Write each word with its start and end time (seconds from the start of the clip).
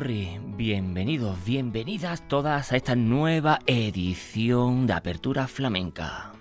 zalen 0.00 0.54
saioa. 1.36 2.16
todas 2.28 2.72
a 2.72 2.76
esta 2.76 2.94
nueva 2.96 3.58
edición 3.66 4.86
de 4.86 4.92
Apertura 4.92 5.46
Flamenca. 5.46 6.32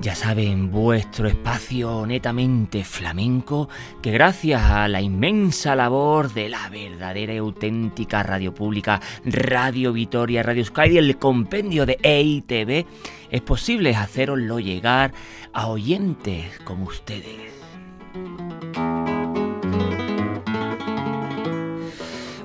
Ya 0.00 0.14
saben, 0.14 0.70
vuestro 0.70 1.28
espacio 1.28 2.06
netamente 2.06 2.84
flamenco, 2.84 3.68
que 4.00 4.10
gracias 4.10 4.62
a 4.62 4.88
la 4.88 5.02
inmensa 5.02 5.74
labor 5.74 6.32
de 6.32 6.48
la 6.48 6.68
verdadera 6.70 7.34
y 7.34 7.38
auténtica 7.38 8.22
radio 8.22 8.54
pública, 8.54 9.00
Radio 9.24 9.92
Vitoria, 9.92 10.42
Radio 10.42 10.64
Sky 10.64 10.92
y 10.92 10.98
el 10.98 11.18
compendio 11.18 11.84
de 11.84 11.98
EITV, 12.02 12.86
es 13.30 13.40
posible 13.42 13.94
haceroslo 13.94 14.60
llegar 14.60 15.12
a 15.52 15.68
oyentes 15.68 16.58
como 16.64 16.84
ustedes. 16.84 17.52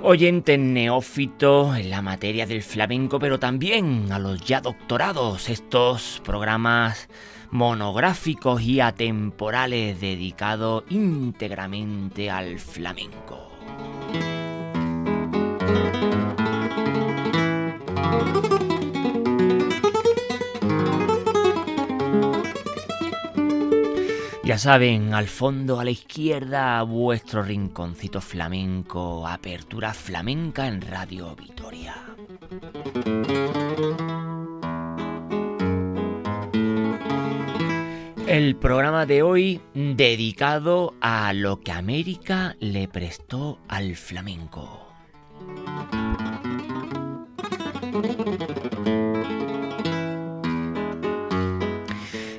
oyentes 0.05 0.59
neófitos 0.59 1.77
en 1.77 1.89
la 1.89 2.01
materia 2.01 2.45
del 2.45 2.61
flamenco, 2.61 3.19
pero 3.19 3.39
también 3.39 4.11
a 4.11 4.19
los 4.19 4.41
ya 4.41 4.59
doctorados, 4.59 5.49
estos 5.49 6.21
programas 6.25 7.07
monográficos 7.51 8.61
y 8.61 8.81
atemporales 8.81 10.01
dedicados 10.01 10.83
íntegramente 10.89 12.29
al 12.29 12.59
flamenco. 12.59 13.49
Ya 24.43 24.57
saben, 24.57 25.13
al 25.13 25.27
fondo 25.27 25.79
a 25.79 25.85
la 25.85 25.91
izquierda, 25.91 26.83
vuestro 26.83 27.43
rinconcito 27.43 28.19
flamenco, 28.19 29.25
apertura 29.25 29.93
flamenca 29.93 30.67
en 30.67 30.81
Radio 30.81 31.33
Vitoria. 31.33 31.95
El 38.27 38.57
programa 38.57 39.05
de 39.05 39.23
hoy 39.23 39.61
dedicado 39.73 40.93
a 40.99 41.31
lo 41.31 41.61
que 41.61 41.71
América 41.71 42.57
le 42.59 42.89
prestó 42.89 43.59
al 43.69 43.95
flamenco. 43.95 44.89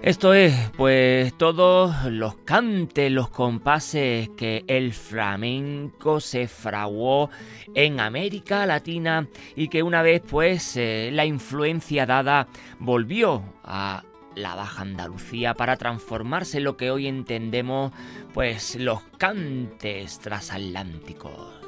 Esto 0.05 0.35
es, 0.35 0.55
pues, 0.77 1.33
todos 1.33 2.05
los 2.05 2.35
cantes, 2.35 3.11
los 3.11 3.31
compases 3.31 4.29
que 4.37 4.63
el 4.67 4.93
flamenco 4.93 6.21
se 6.21 6.47
fraguó 6.47 7.31
en 7.75 8.01
América 8.01 8.67
Latina 8.67 9.27
y 9.57 9.69
que 9.69 9.83
una 9.83 10.03
vez, 10.03 10.21
pues, 10.21 10.77
eh, 10.77 11.09
la 11.11 11.25
influencia 11.25 12.05
dada 12.05 12.49
volvió 12.79 13.45
a 13.65 14.05
la 14.35 14.55
Baja 14.55 14.83
Andalucía 14.83 15.55
para 15.55 15.79
transformarse 15.79 16.59
en 16.59 16.65
lo 16.65 16.77
que 16.77 16.91
hoy 16.91 17.07
entendemos, 17.07 17.91
pues, 18.35 18.77
los 18.77 19.01
cantes 19.17 20.19
transatlánticos. 20.19 21.65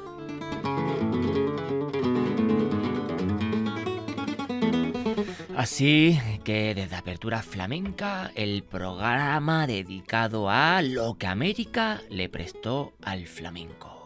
Así 5.57 6.19
que 6.43 6.75
desde 6.75 6.95
Apertura 6.95 7.41
Flamenca, 7.41 8.29
el 8.35 8.61
programa 8.61 9.65
dedicado 9.65 10.51
a 10.51 10.83
lo 10.83 11.17
que 11.17 11.25
América 11.25 11.99
le 12.11 12.29
prestó 12.29 12.93
al 13.01 13.25
flamenco. 13.25 13.96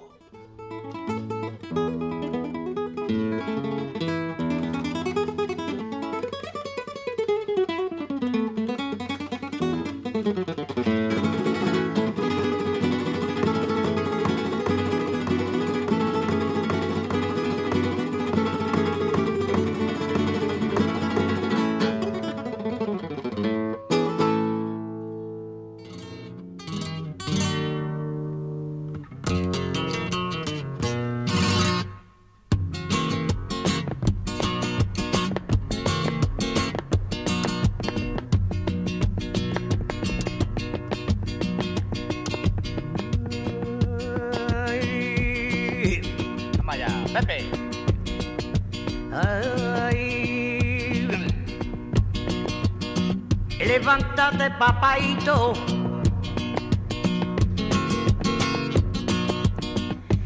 Papaito. 55.22 55.54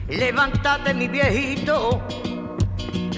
Levántate 0.08 0.94
mi 0.94 1.08
viejito, 1.08 2.02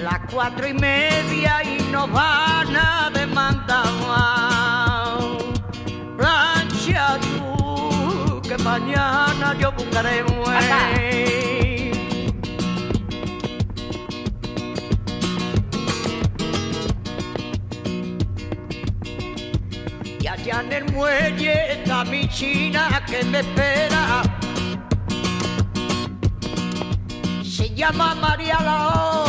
las 0.01 0.19
cuatro 0.31 0.67
y 0.67 0.73
media 0.73 1.63
y 1.63 1.81
nos 1.91 2.11
van 2.11 2.75
a 2.75 3.09
demandar. 3.13 3.85
Plancha 6.17 7.19
tú, 7.19 8.41
que 8.41 8.57
mañana 8.57 9.55
yo 9.59 9.71
buscaré 9.71 10.23
el 20.77 20.91
muelle 20.93 21.71
está 21.73 22.03
mi 22.05 22.27
china 22.29 23.03
que 23.07 23.23
me 23.25 23.39
espera. 23.39 24.21
Se 27.43 27.73
llama 27.73 28.13
María 28.15 28.59
Lao, 28.61 29.25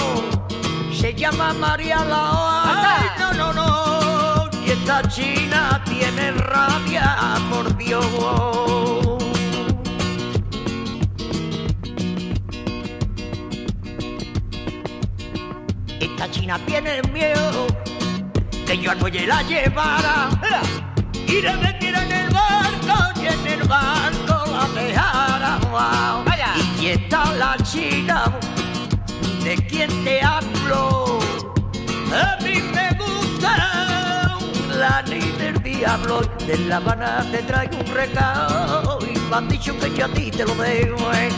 se 0.93 1.15
llama 1.15 1.55
María 1.55 2.05
Lao. 2.05 2.65
Ay, 2.65 3.09
no, 3.19 3.33
no, 3.33 3.53
no. 3.53 4.50
Y 4.67 4.71
esta 4.71 5.03
china 5.09 5.83
tiene 5.85 6.33
rabia, 6.33 7.17
por 7.50 7.77
Dios. 7.77 8.05
Esta 16.00 16.31
china 16.31 16.59
tiene 16.67 17.03
miedo 17.12 17.67
que 18.67 18.77
yo 18.77 18.91
al 18.91 18.99
muelle 18.99 19.27
la 19.27 19.43
llevara 19.43 20.29
y 21.29 21.43
la 21.43 21.57
metiera 21.59 22.03
en 22.05 22.13
el 22.13 22.31
barco 22.31 23.21
y 23.21 23.27
en 23.27 23.47
el 23.47 23.69
barco 23.69 24.45
la 24.51 24.81
dejara. 24.81 25.59
Wow. 25.71 26.25
Y 26.81 26.87
está 26.89 27.33
la 27.35 27.57
china 27.63 28.33
de 29.45 29.57
quien 29.57 29.91
te 30.05 30.23
hablo. 30.23 31.19
A 32.13 32.43
mí 32.43 32.61
me 32.75 32.91
gusta 32.97 34.39
la 34.75 35.03
ni 35.03 35.21
del 35.33 35.63
diablo. 35.63 36.23
De 36.47 36.57
La 36.59 36.77
Habana 36.77 37.27
te 37.31 37.43
traigo 37.43 37.77
un 37.79 37.95
recado 37.95 38.99
y 39.03 39.19
me 39.19 39.37
han 39.37 39.49
dicho 39.49 39.79
que 39.79 39.95
yo 39.95 40.07
a 40.07 40.09
ti 40.09 40.31
te 40.31 40.45
lo 40.47 40.55
dejo. 40.55 41.13
Eh. 41.13 41.29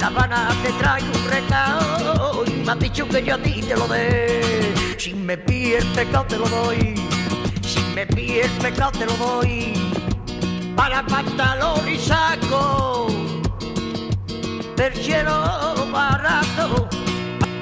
La 0.00 0.06
Habana 0.06 0.48
te 0.62 0.72
traigo 0.74 1.08
un 1.12 1.28
recado 1.28 2.44
y 2.46 2.50
me 2.50 2.72
han 2.72 2.78
dicho 2.78 3.08
que 3.08 3.22
yo 3.22 3.34
a 3.34 3.38
ti 3.38 3.62
te 3.62 3.74
lo 3.74 3.88
dejo. 3.88 4.98
Si 4.98 5.12
me 5.12 5.36
pide 5.36 5.78
el 5.78 5.86
pecado 5.88 6.24
te 6.26 6.38
lo 6.38 6.48
doy. 6.48 6.94
Si 7.74 7.80
me 7.92 8.06
pide 8.06 8.42
el 8.42 8.50
pecado 8.62 8.92
te 8.92 9.04
lo. 9.04 9.14
Para 10.76 11.04
pantalón 11.06 11.88
y 11.88 11.98
saco. 11.98 13.08
Perchero 14.76 15.74
barato. 15.92 16.88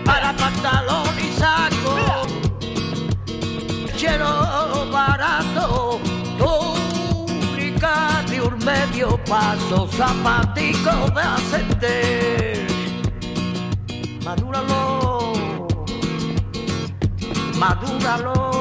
Para 0.04 0.36
pantalón 0.36 1.14
y 1.18 1.32
saco. 1.40 2.26
Perchero 3.86 4.90
barato. 4.92 5.98
Túnica 6.38 8.22
de 8.28 8.42
un 8.42 8.58
medio 8.58 9.18
paso. 9.24 9.88
Zapatico 9.96 11.10
de 11.14 11.22
ascender. 11.22 12.66
Madúralo 14.22 15.32
madúralo. 17.62 18.51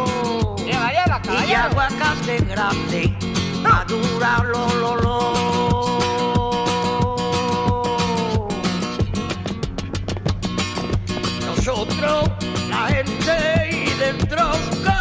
Y 1.51 1.53
aguacate 1.53 2.37
grande, 2.49 3.13
madúralo, 3.61 4.67
lo, 4.79 4.95
lo. 4.95 5.19
Nosotros, 11.45 12.29
la 12.69 12.87
gente 12.87 13.35
y 13.69 13.89
del 13.99 14.17
tronco. 14.29 14.95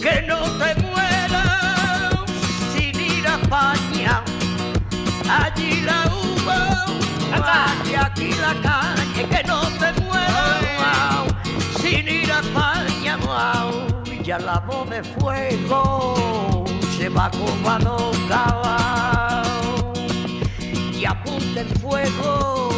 Que 0.00 0.22
no 0.26 0.40
te 0.60 0.74
mueras 0.80 2.24
sin 2.72 2.98
ir 2.98 3.26
a 3.28 3.34
España. 3.34 4.22
Allí 5.28 5.82
la 5.82 6.06
hubo, 6.06 6.56
y 7.90 7.94
aquí 7.94 8.30
la 8.40 8.54
calle, 8.62 8.83
Y 14.34 14.36
ya 14.36 14.38
la 14.40 14.58
voz 14.58 14.90
de 14.90 15.04
fuego 15.04 16.64
se 16.96 17.08
va 17.08 17.30
como 17.30 17.70
a 17.70 19.42
y 20.92 21.04
apunta 21.04 21.60
el 21.60 21.68
fuego, 21.78 22.70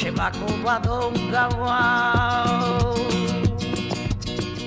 se 0.00 0.12
va 0.12 0.30
como 0.30 0.70
a 0.70 0.78
Don 0.78 1.30
Gabao. 1.32 2.94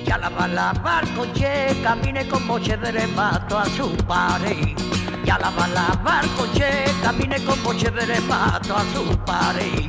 Ya 0.04 0.18
la 0.18 0.28
va 0.28 0.48
la 0.48 0.72
barcoche, 0.74 1.80
camine 1.82 2.28
con 2.28 2.46
moche 2.46 2.76
de 2.76 2.92
rebato 2.92 3.58
a 3.58 3.64
su 3.64 3.96
pared. 4.06 4.76
La 5.24 5.38
va 5.38 5.66
la 5.68 5.98
barcoche, 6.04 6.84
camine 7.02 7.42
con 7.44 7.62
moche 7.62 7.90
de 7.90 8.04
rebato 8.04 8.76
a 8.76 8.84
su 8.92 9.16
pared. 9.24 9.88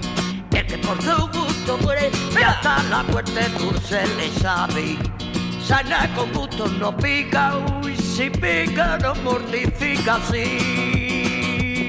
El 0.51 0.67
que 0.67 0.77
por 0.77 1.01
su 1.01 1.27
gusto 1.37 1.77
muere, 1.79 2.11
ya 2.39 2.51
hasta 2.51 2.81
la 2.83 3.03
muerte 3.03 3.49
dulce 3.59 4.05
le 4.15 4.31
sabe. 4.39 5.22
Sana 5.65 6.13
con 6.13 6.31
gusto 6.33 6.67
no 6.67 6.95
pica, 6.97 7.53
uy, 7.81 7.95
si 7.95 8.29
pica 8.29 8.97
no 8.97 9.15
mortifica, 9.15 10.19
sí. 10.29 11.87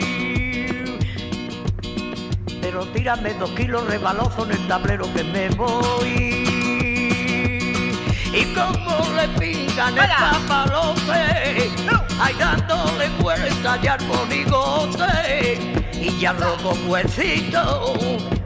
Pero 2.61 2.87
tírame 2.87 3.35
dos 3.35 3.51
kilos 3.51 3.85
rebalozo 3.89 4.45
en 4.45 4.53
el 4.53 4.69
tablero 4.69 5.13
que 5.13 5.25
me 5.25 5.49
voy. 5.51 6.45
Y 8.33 8.45
como 8.55 9.11
le 9.17 9.29
pingan 9.41 9.99
el 9.99 10.09
papalote, 10.09 11.71
ay 12.21 12.35
dándole 12.39 13.09
vuelta 13.21 13.81
ya 13.83 13.95
al 13.95 14.07
monigote. 14.07 15.83
Y 16.01 16.17
ya 16.21 16.33
luego 16.33 16.75
huesito, 16.87 17.93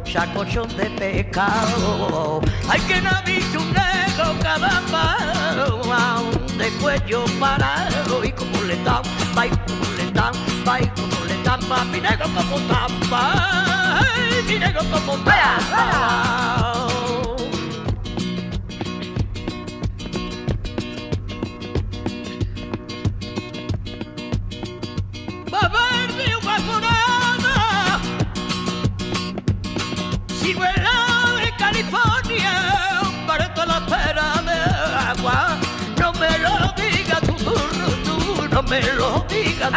sacochón 0.05 0.75
de 0.75 0.89
pescado. 0.91 2.41
Hay 2.69 2.81
que 2.81 3.01
no 3.03 3.11
ha 4.47 4.57
visto 4.59 5.77
un 5.77 5.89
negro 5.89 6.31
de 6.59 6.71
cuello 6.81 7.25
parado. 7.41 8.25
Y 8.25 8.33
como 8.33 8.63
le 8.63 8.77
dan, 8.85 9.03
va 9.37 9.47
y 9.47 9.51
como 9.51 9.85
le 9.97 10.11
dan, 10.13 10.33
va 10.67 10.81
y 10.81 10.87
como 10.89 11.25
le 11.27 11.43
dan, 11.43 11.61
va 11.71 11.85
mi 11.85 12.01
negro 12.01 12.27
como 12.35 12.59
tapa, 12.69 14.01
mi 14.47 14.59
negro 14.59 14.83
como 14.91 15.17
tapa. 15.25 15.38
Me 38.69 38.83
lo 38.93 39.25
digas 39.29 39.73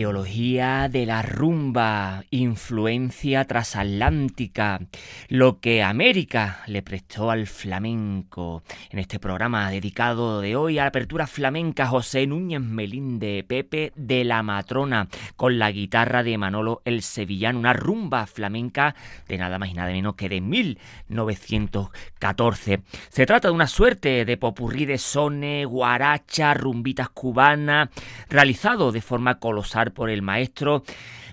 Arqueología 0.00 0.88
de 0.88 1.04
la 1.04 1.20
rumba, 1.20 2.24
influencia 2.30 3.44
transatlántica, 3.44 4.80
lo 5.28 5.60
que 5.60 5.82
América 5.82 6.62
le 6.66 6.80
prestó 6.80 7.30
al 7.30 7.46
flamenco. 7.46 8.62
En 8.88 8.98
este 8.98 9.18
programa 9.18 9.70
dedicado 9.70 10.40
de 10.40 10.56
hoy 10.56 10.78
a 10.78 10.84
la 10.84 10.88
apertura 10.88 11.26
flamenca, 11.26 11.86
José 11.86 12.26
Núñez 12.26 12.62
Melinde, 12.62 13.44
Pepe 13.46 13.92
de 13.94 14.24
la 14.24 14.42
Matrona, 14.42 15.06
con 15.36 15.58
la 15.58 15.70
guitarra 15.70 16.22
de 16.22 16.38
Manolo 16.38 16.80
el 16.86 17.02
Sevillano, 17.02 17.58
una 17.58 17.74
rumba 17.74 18.26
flamenca 18.26 18.94
de 19.28 19.36
nada 19.36 19.58
más 19.58 19.68
y 19.68 19.74
nada 19.74 19.92
menos 19.92 20.14
que 20.14 20.30
de 20.30 20.40
1914. 20.40 22.80
Se 23.10 23.26
trata 23.26 23.48
de 23.48 23.54
una 23.54 23.66
suerte 23.66 24.24
de 24.24 24.38
popurrí 24.38 24.86
de 24.86 24.96
sones, 24.96 25.66
guaracha, 25.66 26.54
rumbitas 26.54 27.10
cubanas, 27.10 27.90
realizado 28.30 28.92
de 28.92 29.02
forma 29.02 29.38
colosal 29.38 29.89
por 29.90 30.10
el 30.10 30.22
maestro 30.22 30.82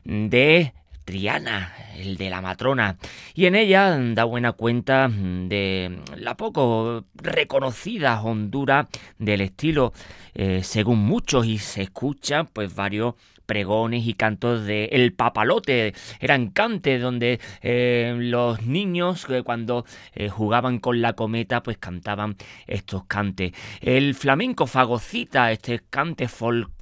de 0.04 0.74
Triana, 1.06 1.74
el 1.96 2.18
de 2.18 2.30
la 2.30 2.42
matrona, 2.42 2.98
y 3.34 3.46
en 3.46 3.56
ella 3.56 3.98
da 3.98 4.26
buena 4.26 4.52
cuenta 4.52 5.10
de 5.10 6.00
la 6.18 6.36
poco 6.36 7.06
reconocida 7.16 8.22
hondura 8.22 8.90
del 9.18 9.42
estilo, 9.42 9.94
eh, 10.34 10.62
según 10.64 11.00
muchos, 11.00 11.46
y 11.46 11.60
se 11.60 11.84
escuchan 11.84 12.48
pues 12.52 12.76
varios 12.76 13.16
pregones 13.48 14.06
y 14.06 14.14
cantos 14.14 14.66
de 14.66 14.86
El 14.92 15.14
Papalote. 15.14 15.96
Eran 16.20 16.50
cantes 16.50 17.02
donde 17.02 17.40
eh, 17.64 18.16
los 18.20 18.62
niños 18.62 19.26
cuando 19.44 19.86
jugaban 20.30 20.80
con 20.80 21.02
la 21.02 21.14
cometa 21.14 21.64
pues 21.64 21.78
cantaban 21.78 22.36
estos 22.68 23.06
cantes. 23.06 23.54
El 23.82 24.14
flamenco 24.14 24.68
fagocita, 24.68 25.52
este 25.52 25.82
cante 25.90 26.28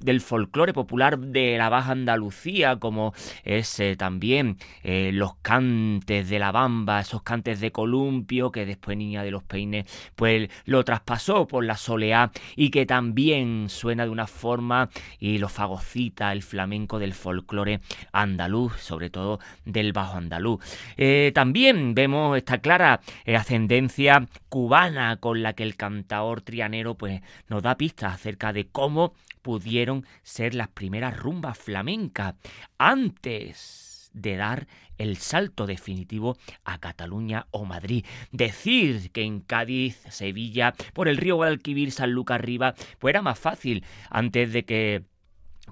del 0.00 0.20
folclore 0.20 0.72
popular 0.72 1.18
de 1.18 1.56
la 1.56 1.68
Baja 1.68 1.92
Andalucía, 1.92 2.76
como 2.76 3.14
es 3.44 3.80
también 3.96 4.58
los 4.84 5.36
cantes 5.36 6.28
de 6.28 6.38
la 6.38 6.52
bamba, 6.52 7.00
esos 7.00 7.22
cantes 7.22 7.60
de 7.60 7.72
columpio 7.72 8.50
que 8.50 8.66
después 8.66 8.96
Niña 8.96 9.22
de 9.22 9.30
los 9.30 9.44
Peines 9.44 9.86
pues 10.16 10.50
lo 10.64 10.84
traspasó 10.84 11.46
por 11.46 11.64
la 11.64 11.76
soleá 11.76 12.32
y 12.56 12.70
que 12.70 12.86
también 12.86 13.68
suena 13.68 14.04
de 14.04 14.10
una 14.10 14.26
forma 14.26 14.90
y 15.18 15.38
lo 15.38 15.48
fagocita 15.48 16.32
el 16.32 16.42
flamenco 16.42 16.55
del 16.56 17.14
folclore 17.14 17.80
andaluz, 18.12 18.80
sobre 18.80 19.10
todo 19.10 19.38
del 19.64 19.92
bajo 19.92 20.16
andaluz. 20.16 20.60
Eh, 20.96 21.32
también 21.34 21.94
vemos 21.94 22.36
esta 22.36 22.58
clara 22.58 23.00
eh, 23.24 23.36
ascendencia 23.36 24.26
cubana 24.48 25.16
con 25.18 25.42
la 25.42 25.52
que 25.52 25.62
el 25.62 25.76
cantaor 25.76 26.40
trianero 26.40 26.94
pues 26.94 27.20
nos 27.48 27.62
da 27.62 27.76
pistas 27.76 28.14
acerca 28.14 28.52
de 28.52 28.66
cómo 28.66 29.14
pudieron 29.42 30.04
ser 30.22 30.54
las 30.54 30.68
primeras 30.68 31.16
rumbas 31.16 31.58
flamencas 31.58 32.34
antes 32.78 34.10
de 34.12 34.36
dar 34.36 34.66
el 34.98 35.18
salto 35.18 35.66
definitivo 35.66 36.36
a 36.64 36.78
Cataluña 36.78 37.46
o 37.50 37.64
Madrid. 37.64 38.04
Decir 38.32 39.10
que 39.12 39.22
en 39.22 39.40
Cádiz, 39.40 40.02
Sevilla, 40.08 40.74
por 40.94 41.06
el 41.08 41.18
río 41.18 41.36
Guadalquivir, 41.36 41.92
San 41.92 42.12
Lucas 42.12 42.36
arriba, 42.36 42.74
pues 42.98 43.12
era 43.12 43.22
más 43.22 43.38
fácil 43.38 43.84
antes 44.10 44.52
de 44.52 44.64
que 44.64 45.04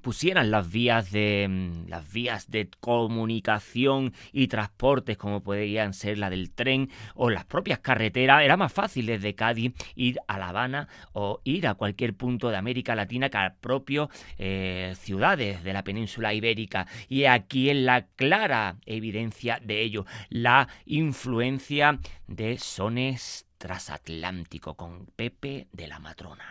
pusieran 0.02 0.50
las 0.50 0.70
vías 0.70 1.10
de 1.10 1.46
mm, 1.48 1.88
las 1.88 2.12
vías 2.12 2.50
de 2.50 2.68
comunicación 2.80 4.12
y 4.32 4.48
transportes 4.48 5.16
como 5.16 5.42
podrían 5.42 5.94
ser 5.94 6.18
la 6.18 6.30
del 6.30 6.50
tren 6.50 6.90
o 7.14 7.30
las 7.30 7.44
propias 7.44 7.78
carreteras 7.78 8.42
era 8.42 8.56
más 8.56 8.72
fácil 8.72 9.06
desde 9.06 9.34
Cádiz 9.34 9.72
ir 9.94 10.18
a 10.26 10.38
La 10.38 10.48
Habana 10.48 10.88
o 11.12 11.40
ir 11.44 11.66
a 11.66 11.74
cualquier 11.74 12.14
punto 12.14 12.50
de 12.50 12.56
América 12.56 12.94
Latina 12.94 13.28
que 13.30 13.38
a 13.38 13.54
propios 13.60 14.08
eh, 14.38 14.94
ciudades 14.98 15.64
de 15.64 15.72
la 15.72 15.84
península 15.84 16.34
ibérica 16.34 16.86
y 17.08 17.24
aquí 17.24 17.70
es 17.70 17.76
la 17.76 18.06
clara 18.16 18.76
evidencia 18.86 19.60
de 19.62 19.82
ello 19.82 20.06
la 20.28 20.68
influencia 20.86 21.98
de 22.26 22.58
sones 22.58 23.46
transatlántico 23.58 24.74
con 24.74 25.06
Pepe 25.16 25.68
de 25.72 25.88
la 25.88 25.98
Matrona. 25.98 26.44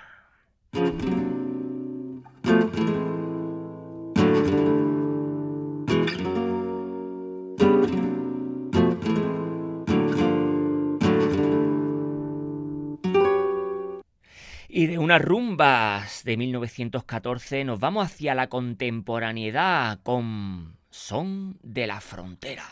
Y 14.76 14.88
de 14.88 14.98
unas 14.98 15.22
rumbas 15.22 16.24
de 16.24 16.36
1914 16.36 17.64
nos 17.64 17.80
vamos 17.80 18.08
hacia 18.08 18.34
la 18.34 18.50
contemporaneidad 18.50 20.00
con 20.02 20.78
Son 20.90 21.60
de 21.62 21.86
la 21.86 22.02
Frontera. 22.02 22.66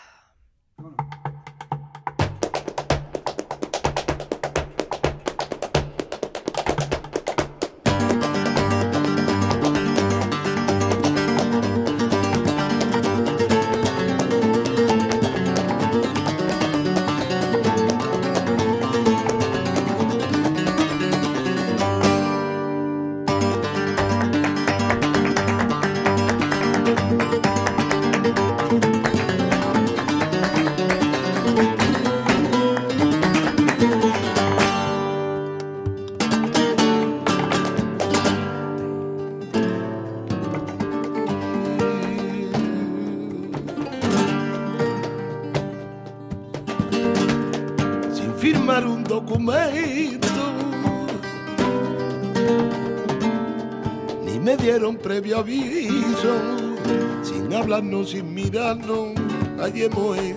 Mirano, 58.51 59.13
nadie 59.55 59.88
moe 59.88 60.31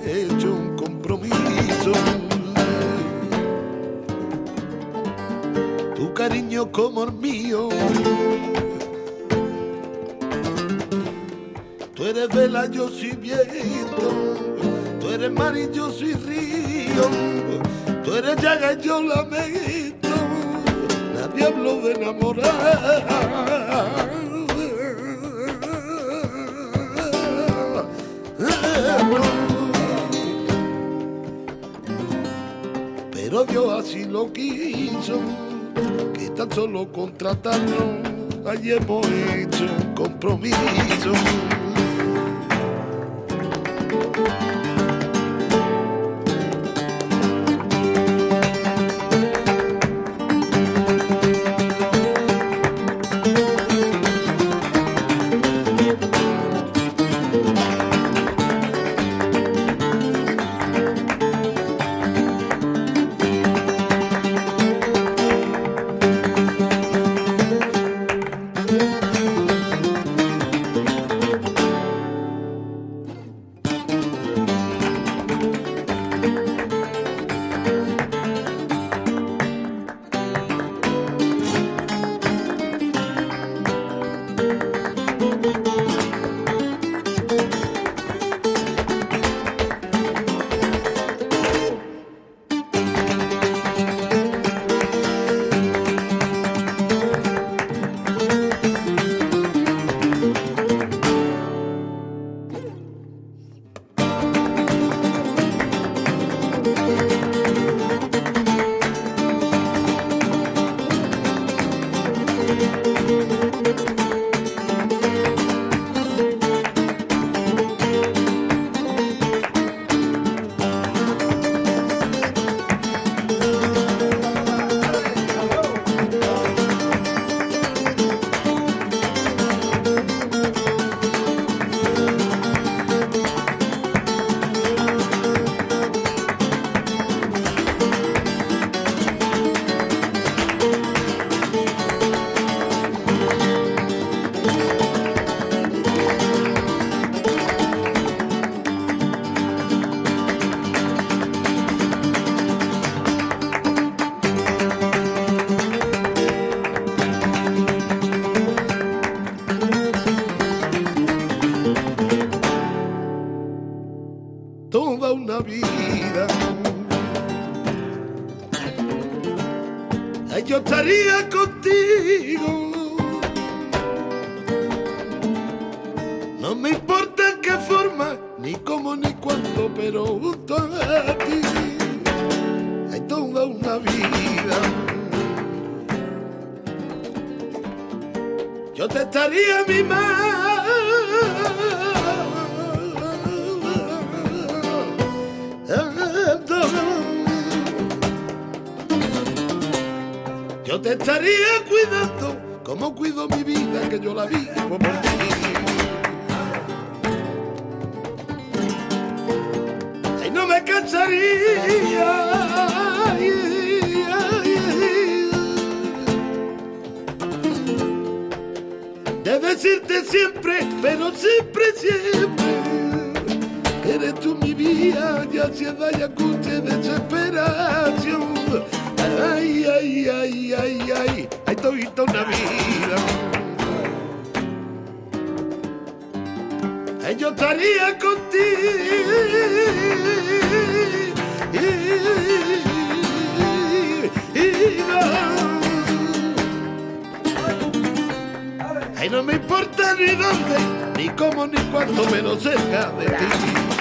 ni 251.04 251.10
cómo, 251.10 251.46
ni 251.46 251.58
cuándo, 251.70 252.02
pero 252.10 252.34
cerca 252.40 252.90
de 252.92 253.04
ti. 253.04 253.73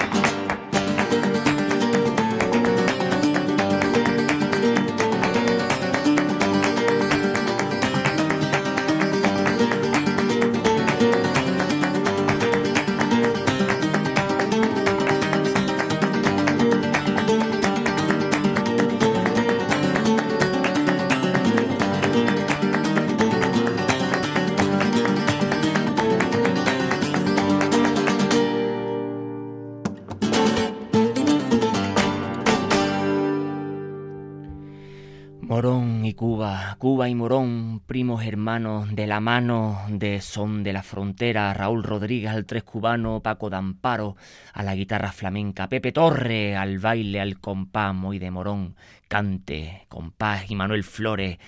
Cuba 36.78 37.08
y 37.08 37.14
Morón, 37.14 37.80
primos 37.86 38.24
hermanos 38.24 38.94
de 38.94 39.06
la 39.06 39.20
mano 39.20 39.80
de 39.88 40.20
Son 40.20 40.62
de 40.62 40.72
la 40.72 40.82
Frontera, 40.82 41.52
Raúl 41.54 41.82
Rodríguez 41.82 42.30
al 42.30 42.46
tres 42.46 42.62
cubano, 42.62 43.20
Paco 43.20 43.50
Damparo 43.50 44.16
a 44.52 44.62
la 44.62 44.74
guitarra 44.74 45.12
flamenca, 45.12 45.68
Pepe 45.68 45.92
Torre 45.92 46.56
al 46.56 46.78
baile, 46.78 47.20
al 47.20 47.40
compás, 47.40 47.94
Moy 47.94 48.18
de 48.18 48.30
Morón, 48.30 48.76
cante, 49.08 49.86
compás 49.88 50.50
y 50.50 50.54
Manuel 50.54 50.84
Flores 50.84 51.38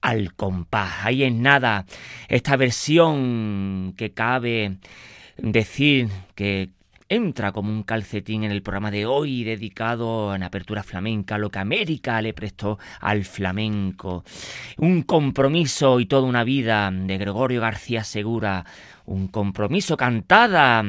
al 0.00 0.34
compás. 0.34 1.04
Ahí 1.04 1.22
es 1.24 1.32
nada, 1.32 1.86
esta 2.28 2.56
versión 2.56 3.94
que 3.96 4.12
cabe 4.12 4.78
decir 5.38 6.08
que 6.34 6.70
entra 7.14 7.52
como 7.52 7.70
un 7.70 7.82
calcetín 7.82 8.44
en 8.44 8.52
el 8.52 8.62
programa 8.62 8.90
de 8.90 9.04
hoy 9.04 9.44
dedicado 9.44 10.34
en 10.34 10.42
apertura 10.42 10.82
flamenca, 10.82 11.36
lo 11.36 11.50
que 11.50 11.58
América 11.58 12.22
le 12.22 12.32
prestó 12.32 12.78
al 13.00 13.24
flamenco. 13.24 14.24
Un 14.78 15.02
compromiso 15.02 16.00
y 16.00 16.06
toda 16.06 16.26
una 16.26 16.42
vida 16.42 16.90
de 16.90 17.18
Gregorio 17.18 17.60
García 17.60 18.02
Segura, 18.02 18.64
un 19.04 19.28
compromiso 19.28 19.96
cantada 19.96 20.82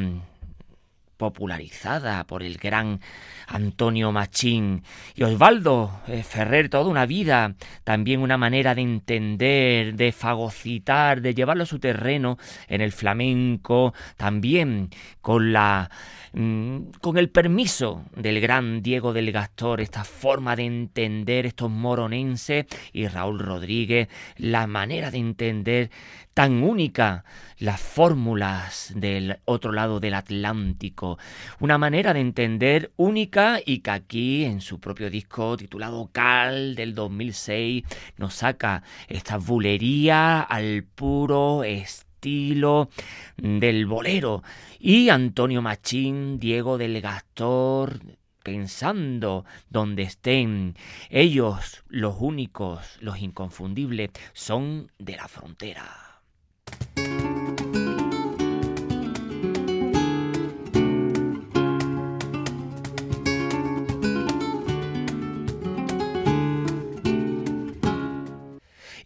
popularizada 1.24 2.26
por 2.26 2.44
el 2.44 2.58
gran 2.58 3.00
Antonio 3.48 4.12
Machín. 4.12 4.84
Y 5.16 5.24
Osvaldo 5.24 6.02
eh, 6.08 6.22
Ferrer, 6.22 6.68
toda 6.68 6.90
una 6.90 7.06
vida, 7.06 7.56
también 7.86 8.20
una 8.20 8.38
manera 8.38 8.76
de 8.76 8.82
entender, 8.82 9.96
de 9.96 10.12
fagocitar, 10.12 11.22
de 11.22 11.34
llevarlo 11.34 11.64
a 11.64 11.66
su 11.66 11.80
terreno 11.80 12.38
en 12.68 12.82
el 12.82 12.92
flamenco, 12.92 13.94
también 14.18 14.90
con 15.22 15.54
la 15.54 15.90
con 16.34 17.18
el 17.18 17.30
permiso 17.30 18.06
del 18.16 18.42
gran 18.42 18.82
Diego 18.82 19.14
del 19.14 19.32
Gastor, 19.32 19.82
esta 19.82 20.04
forma 20.04 20.56
de 20.56 20.64
entender 20.64 21.46
estos 21.46 21.70
moronenses 21.70 22.66
y 22.92 23.08
Raúl 23.08 23.38
Rodríguez, 23.38 24.08
la 24.38 24.66
manera 24.66 25.12
de 25.12 25.20
entender 25.20 25.92
tan 26.34 26.64
única 26.64 27.24
las 27.60 27.80
fórmulas 27.80 28.92
del 28.96 29.38
otro 29.46 29.72
lado 29.72 30.00
del 30.00 30.16
Atlántico, 30.16 31.20
una 31.60 31.78
manera 31.78 32.16
de 32.16 32.22
entender 32.22 32.92
única 32.98 33.60
y 33.64 33.80
que 33.80 33.92
aquí 33.92 34.44
en 34.44 34.60
su 34.60 34.80
propio 34.80 35.12
disco 35.12 35.56
titulado 35.56 36.10
Cal 36.12 36.74
del 36.74 36.96
2006 36.96 37.84
nos 38.18 38.34
saca 38.34 38.82
esta 39.08 39.38
bulería 39.38 40.42
al 40.42 40.84
puro 40.84 41.64
estilo 41.64 42.13
del 42.24 43.86
bolero 43.86 44.44
y 44.80 45.10
Antonio 45.10 45.62
Machín, 45.62 46.40
Diego 46.40 46.78
del 46.78 47.02
Gastor, 47.02 48.00
pensando 48.44 49.46
donde 49.70 50.04
estén. 50.04 50.76
Ellos, 51.10 51.84
los 51.88 52.16
únicos, 52.20 52.98
los 53.02 53.20
inconfundibles, 53.20 54.12
son 54.34 54.92
de 55.00 55.16
la 55.18 55.28
frontera. 55.28 56.22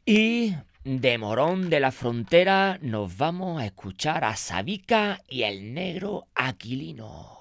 Y 0.05 0.55
de 0.87 1.17
Morón 1.17 1.69
de 1.69 1.81
la 1.81 1.91
Frontera 1.91 2.79
nos 2.81 3.17
vamos 3.17 3.61
a 3.61 3.65
escuchar 3.65 4.23
a 4.23 4.37
Sabica 4.37 5.21
y 5.27 5.43
el 5.43 5.73
negro 5.73 6.27
Aquilino. 6.33 7.36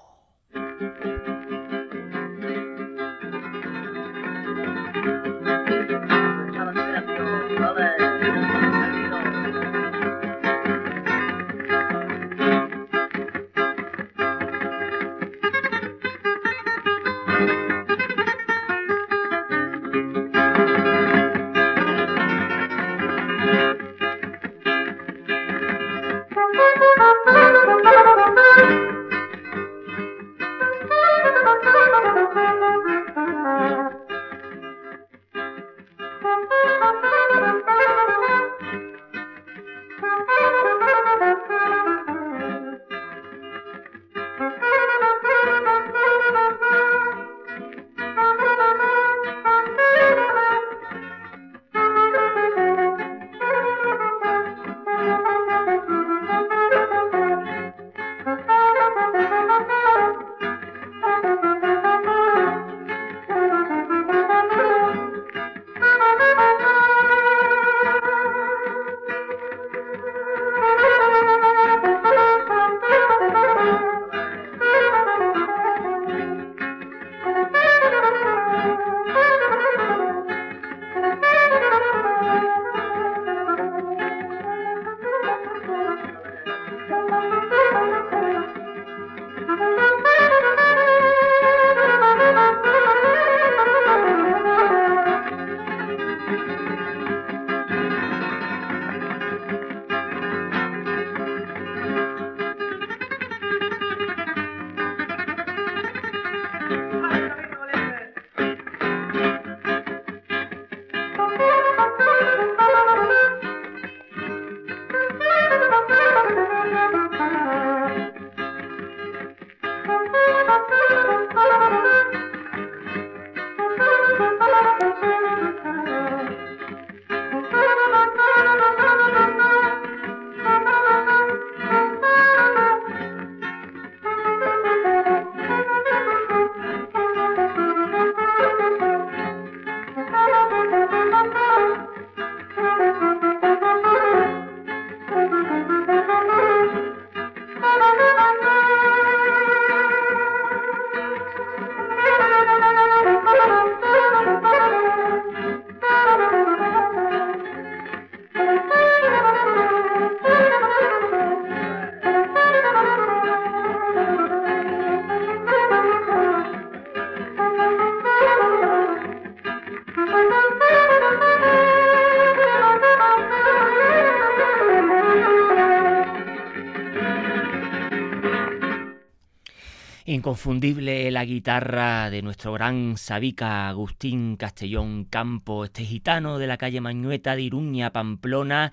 Inconfundible 180.09 181.11
la 181.11 181.25
guitarra 181.25 182.09
de 182.09 182.21
nuestro 182.21 182.53
gran 182.53 182.95
sabica 182.95 183.67
Agustín 183.67 184.37
Castellón 184.37 185.03
Campo, 185.03 185.65
este 185.65 185.83
gitano 185.83 186.37
de 186.37 186.47
la 186.47 186.55
calle 186.55 186.79
Mañueta 186.79 187.35
de 187.35 187.41
Iruña, 187.41 187.91
Pamplona, 187.91 188.71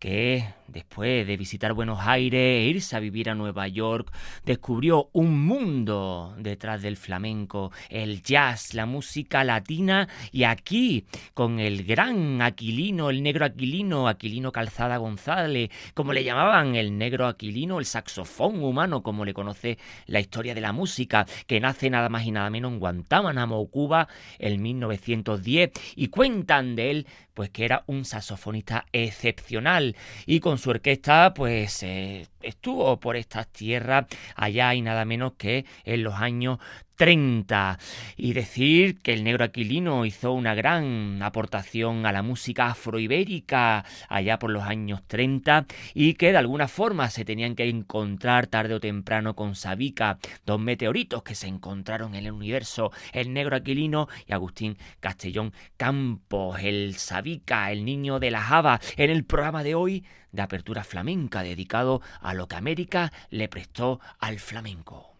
que 0.00 0.44
después 0.72 1.26
de 1.26 1.36
visitar 1.36 1.72
Buenos 1.74 2.00
Aires 2.00 2.40
e 2.40 2.64
irse 2.64 2.96
a 2.96 3.00
vivir 3.00 3.30
a 3.30 3.34
Nueva 3.34 3.68
York, 3.68 4.12
descubrió 4.44 5.10
un 5.12 5.44
mundo 5.44 6.34
detrás 6.38 6.82
del 6.82 6.96
flamenco, 6.96 7.70
el 7.90 8.22
jazz, 8.22 8.74
la 8.74 8.86
música 8.86 9.44
latina 9.44 10.08
y 10.32 10.44
aquí 10.44 11.04
con 11.34 11.60
el 11.60 11.84
gran 11.84 12.42
Aquilino, 12.42 13.10
el 13.10 13.22
negro 13.22 13.44
Aquilino, 13.44 14.08
Aquilino 14.08 14.52
Calzada 14.52 14.96
González, 14.96 15.70
como 15.94 16.12
le 16.12 16.24
llamaban 16.24 16.74
el 16.74 16.96
negro 16.96 17.26
Aquilino, 17.26 17.78
el 17.78 17.86
saxofón 17.86 18.62
humano, 18.62 19.02
como 19.02 19.24
le 19.24 19.34
conoce 19.34 19.78
la 20.06 20.20
historia 20.20 20.54
de 20.54 20.60
la 20.60 20.72
música, 20.72 21.26
que 21.46 21.60
nace 21.60 21.90
nada 21.90 22.08
más 22.08 22.24
y 22.24 22.30
nada 22.30 22.50
menos 22.50 22.72
en 22.72 22.80
Guantánamo, 22.80 23.68
Cuba, 23.68 24.08
en 24.38 24.62
1910 24.62 25.70
y 25.96 26.08
cuentan 26.08 26.76
de 26.76 26.90
él 26.90 27.06
pues 27.34 27.50
que 27.50 27.64
era 27.64 27.84
un 27.86 28.04
saxofonista 28.04 28.86
excepcional 28.92 29.96
y 30.26 30.40
con 30.40 30.58
su 30.62 30.70
orquesta 30.70 31.34
pues 31.34 31.82
eh, 31.82 32.28
estuvo 32.40 33.00
por 33.00 33.16
estas 33.16 33.48
tierras 33.48 34.06
allá 34.36 34.72
y 34.74 34.80
nada 34.80 35.04
menos 35.04 35.32
que 35.36 35.64
en 35.84 36.04
los 36.04 36.14
años 36.14 36.60
30 37.02 37.80
y 38.16 38.32
decir 38.32 39.00
que 39.00 39.12
el 39.12 39.24
negro 39.24 39.42
aquilino 39.42 40.06
hizo 40.06 40.30
una 40.30 40.54
gran 40.54 41.20
aportación 41.20 42.06
a 42.06 42.12
la 42.12 42.22
música 42.22 42.68
afroibérica 42.68 43.84
allá 44.08 44.38
por 44.38 44.50
los 44.50 44.62
años 44.62 45.02
30 45.08 45.66
y 45.94 46.14
que 46.14 46.30
de 46.30 46.38
alguna 46.38 46.68
forma 46.68 47.10
se 47.10 47.24
tenían 47.24 47.56
que 47.56 47.68
encontrar 47.68 48.46
tarde 48.46 48.74
o 48.74 48.78
temprano 48.78 49.34
con 49.34 49.56
Sabica, 49.56 50.20
dos 50.46 50.60
meteoritos 50.60 51.24
que 51.24 51.34
se 51.34 51.48
encontraron 51.48 52.14
en 52.14 52.26
el 52.26 52.32
universo, 52.32 52.92
el 53.12 53.32
negro 53.32 53.56
aquilino 53.56 54.06
y 54.28 54.32
Agustín 54.32 54.78
Castellón 55.00 55.52
Campos, 55.76 56.60
el 56.62 56.94
Sabica, 56.94 57.72
el 57.72 57.84
niño 57.84 58.20
de 58.20 58.30
la 58.30 58.42
Java, 58.42 58.80
en 58.96 59.10
el 59.10 59.24
programa 59.24 59.64
de 59.64 59.74
hoy 59.74 60.04
de 60.30 60.42
apertura 60.42 60.84
flamenca 60.84 61.42
dedicado 61.42 62.00
a 62.20 62.32
lo 62.32 62.46
que 62.46 62.54
América 62.54 63.12
le 63.28 63.48
prestó 63.48 63.98
al 64.20 64.38
flamenco. 64.38 65.11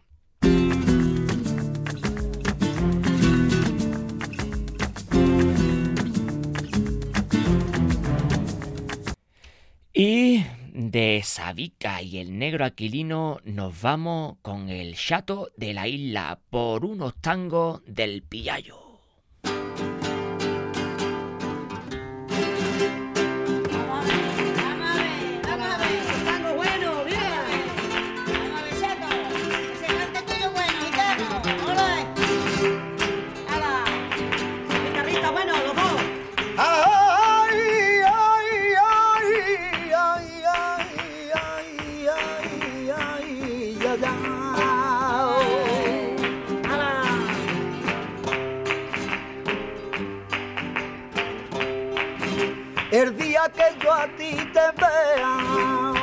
De 10.93 11.23
Sabica 11.23 12.03
y 12.03 12.19
el 12.19 12.37
negro 12.37 12.65
aquilino 12.65 13.39
nos 13.45 13.81
vamos 13.81 14.37
con 14.43 14.69
el 14.69 14.95
chato 14.95 15.49
de 15.57 15.73
la 15.73 15.87
isla 15.87 16.39
por 16.51 16.85
unos 16.85 17.15
tangos 17.19 17.81
del 17.87 18.21
Pillayo. 18.21 18.82
Que 53.49 53.75
yo 53.81 53.93
a 53.93 54.07
ti 54.17 54.35
te 54.53 54.71
vea. 54.79 55.93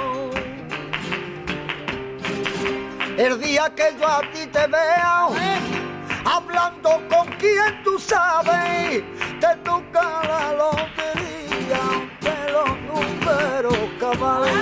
El 3.17 3.41
día 3.41 3.73
que 3.75 3.95
yo 3.99 4.07
a 4.07 4.21
ti 4.33 4.47
te 4.47 4.67
vea, 4.67 5.29
hablando 6.25 7.03
con 7.09 7.27
quien 7.39 7.83
tú 7.83 7.99
sabes, 7.99 9.03
te 9.41 9.57
toca 9.65 10.23
la 10.29 10.53
lotería 10.53 11.83
de 12.21 12.53
los 12.53 12.71
números 12.89 13.79
cabales. 13.99 14.55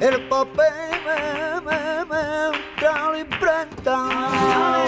El 0.00 0.28
papel 0.28 0.72
me, 1.04 1.60
me, 1.60 2.04
me, 2.04 2.50
me, 2.50 3.12
me 3.12 3.18
imprenta. 3.18 4.87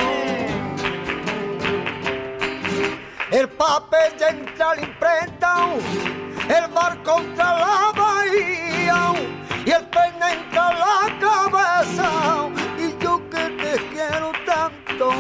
El 3.30 3.48
papel 3.48 4.12
ya 4.18 4.28
entra 4.30 4.70
a 4.70 4.74
la 4.74 4.82
imprenta, 4.82 5.54
el 6.48 6.72
bar 6.72 7.00
contra 7.04 7.58
la 7.58 7.92
bahía 7.96 9.12
y 9.64 9.70
el 9.70 9.86
pene 9.86 10.32
entra 10.32 10.66
a 10.66 10.72
la 10.72 11.18
cabeza. 11.20 12.48
Y 12.76 13.02
yo 13.02 13.20
que 13.30 13.48
te 13.50 13.76
quiero 13.90 14.32
tanto, 14.44 15.12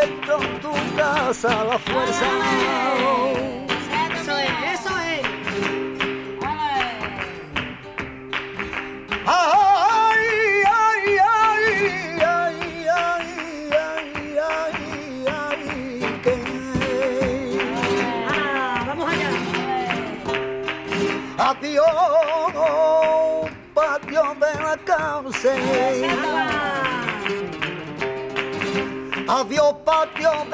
entro 0.00 0.42
en 0.42 0.60
tu 0.60 0.72
casa 0.96 1.60
a 1.60 1.64
la 1.64 1.78
fuerza. 1.78 2.87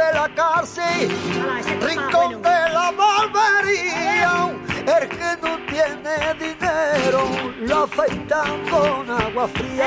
De 0.05 0.13
la 0.13 0.29
cárcel. 0.35 1.09
Ah, 1.49 1.87
Rincón 1.87 2.43
de 2.43 2.59
la 2.77 2.93
barbería. 2.93 4.55
El 4.87 5.09
que 5.09 5.31
no 5.43 5.57
tiene 5.67 6.15
dinero 6.39 7.21
lo 7.61 7.85
afeitan 7.85 8.69
con 8.71 9.11
agua 9.11 9.49
fría. 9.49 9.87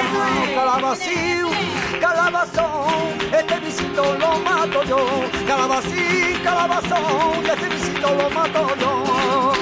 Calabacín, 0.55 1.45
calabazón, 2.01 3.17
este 3.31 3.59
visito 3.59 4.17
lo 4.17 4.39
mato 4.39 4.83
yo. 4.83 5.05
Calabacín, 5.47 6.39
calabazón, 6.43 7.45
este 7.45 7.69
visito 7.69 8.07
lo 8.15 8.29
mato 8.31 8.75
yo. 8.79 9.56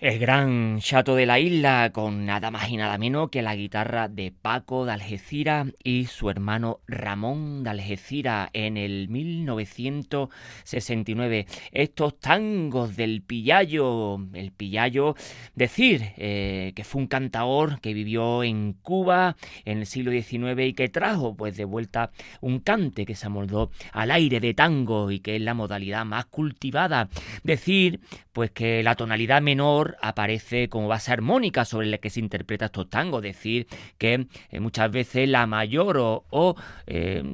El 0.00 0.20
gran 0.20 0.78
chato 0.78 1.16
de 1.16 1.26
la 1.26 1.40
isla, 1.40 1.90
con 1.92 2.24
nada 2.24 2.52
más 2.52 2.70
y 2.70 2.76
nada 2.76 2.98
menos 2.98 3.30
que 3.30 3.42
la 3.42 3.56
guitarra 3.56 4.06
de 4.06 4.30
Paco 4.30 4.86
de 4.86 4.92
Algeciras 4.92 5.66
y 5.82 6.06
su 6.06 6.30
hermano 6.30 6.78
Ramón 6.86 7.64
de 7.64 7.70
Algeciras 7.70 8.48
en 8.52 8.76
el 8.76 9.08
1969. 9.08 11.46
Estos 11.72 12.20
tangos 12.20 12.94
del 12.94 13.22
Pillayo, 13.22 14.20
el 14.34 14.52
Pillayo, 14.52 15.16
decir 15.56 16.12
eh, 16.16 16.74
que 16.76 16.84
fue 16.84 17.02
un 17.02 17.08
cantaor 17.08 17.80
que 17.80 17.92
vivió 17.92 18.44
en 18.44 18.74
Cuba 18.74 19.34
en 19.64 19.78
el 19.78 19.86
siglo 19.86 20.12
XIX 20.12 20.64
y 20.64 20.74
que 20.74 20.88
trajo 20.88 21.34
pues 21.34 21.56
de 21.56 21.64
vuelta 21.64 22.12
un 22.40 22.60
cante 22.60 23.04
que 23.04 23.16
se 23.16 23.26
amoldó 23.26 23.72
al 23.90 24.12
aire 24.12 24.38
de 24.38 24.54
tango 24.54 25.10
y 25.10 25.18
que 25.18 25.34
es 25.34 25.42
la 25.42 25.54
modalidad 25.54 26.04
más 26.04 26.26
cultivada. 26.26 27.08
Decir 27.42 27.98
pues 28.38 28.52
que 28.52 28.84
la 28.84 28.94
tonalidad 28.94 29.42
menor 29.42 29.96
aparece 30.00 30.68
como 30.68 30.86
base 30.86 31.10
armónica 31.10 31.64
sobre 31.64 31.88
la 31.88 31.98
que 31.98 32.08
se 32.08 32.20
interpreta 32.20 32.66
estos 32.66 32.88
tangos, 32.88 33.20
decir 33.20 33.66
que 33.98 34.28
eh, 34.52 34.60
muchas 34.60 34.92
veces 34.92 35.28
la 35.28 35.44
mayor 35.48 35.98
o, 35.98 36.24
o, 36.30 36.54
eh, 36.86 37.24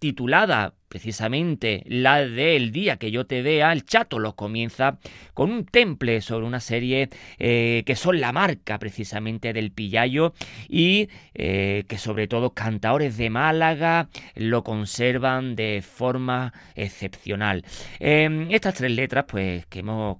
titulada 0.00 0.74
precisamente 0.88 1.82
la 1.86 2.26
del 2.26 2.72
día 2.72 2.96
que 2.96 3.10
yo 3.10 3.26
te 3.26 3.42
vea, 3.42 3.72
el 3.72 3.84
chato 3.84 4.18
los 4.18 4.34
comienza 4.34 4.98
con 5.34 5.50
un 5.50 5.64
temple 5.64 6.20
sobre 6.20 6.46
una 6.46 6.60
serie 6.60 7.10
eh, 7.38 7.82
que 7.86 7.96
son 7.96 8.20
la 8.20 8.32
marca 8.32 8.78
precisamente 8.78 9.52
del 9.52 9.70
Pillayo 9.70 10.34
y 10.68 11.08
eh, 11.34 11.84
que 11.88 11.98
sobre 11.98 12.28
todo 12.28 12.54
cantaores 12.54 13.16
de 13.16 13.30
Málaga 13.30 14.08
lo 14.34 14.64
conservan 14.64 15.56
de 15.56 15.82
forma 15.82 16.52
excepcional. 16.74 17.64
Eh, 18.00 18.46
estas 18.50 18.74
tres 18.74 18.90
letras 18.90 19.24
pues 19.28 19.66
que 19.66 19.80
hemos 19.80 20.18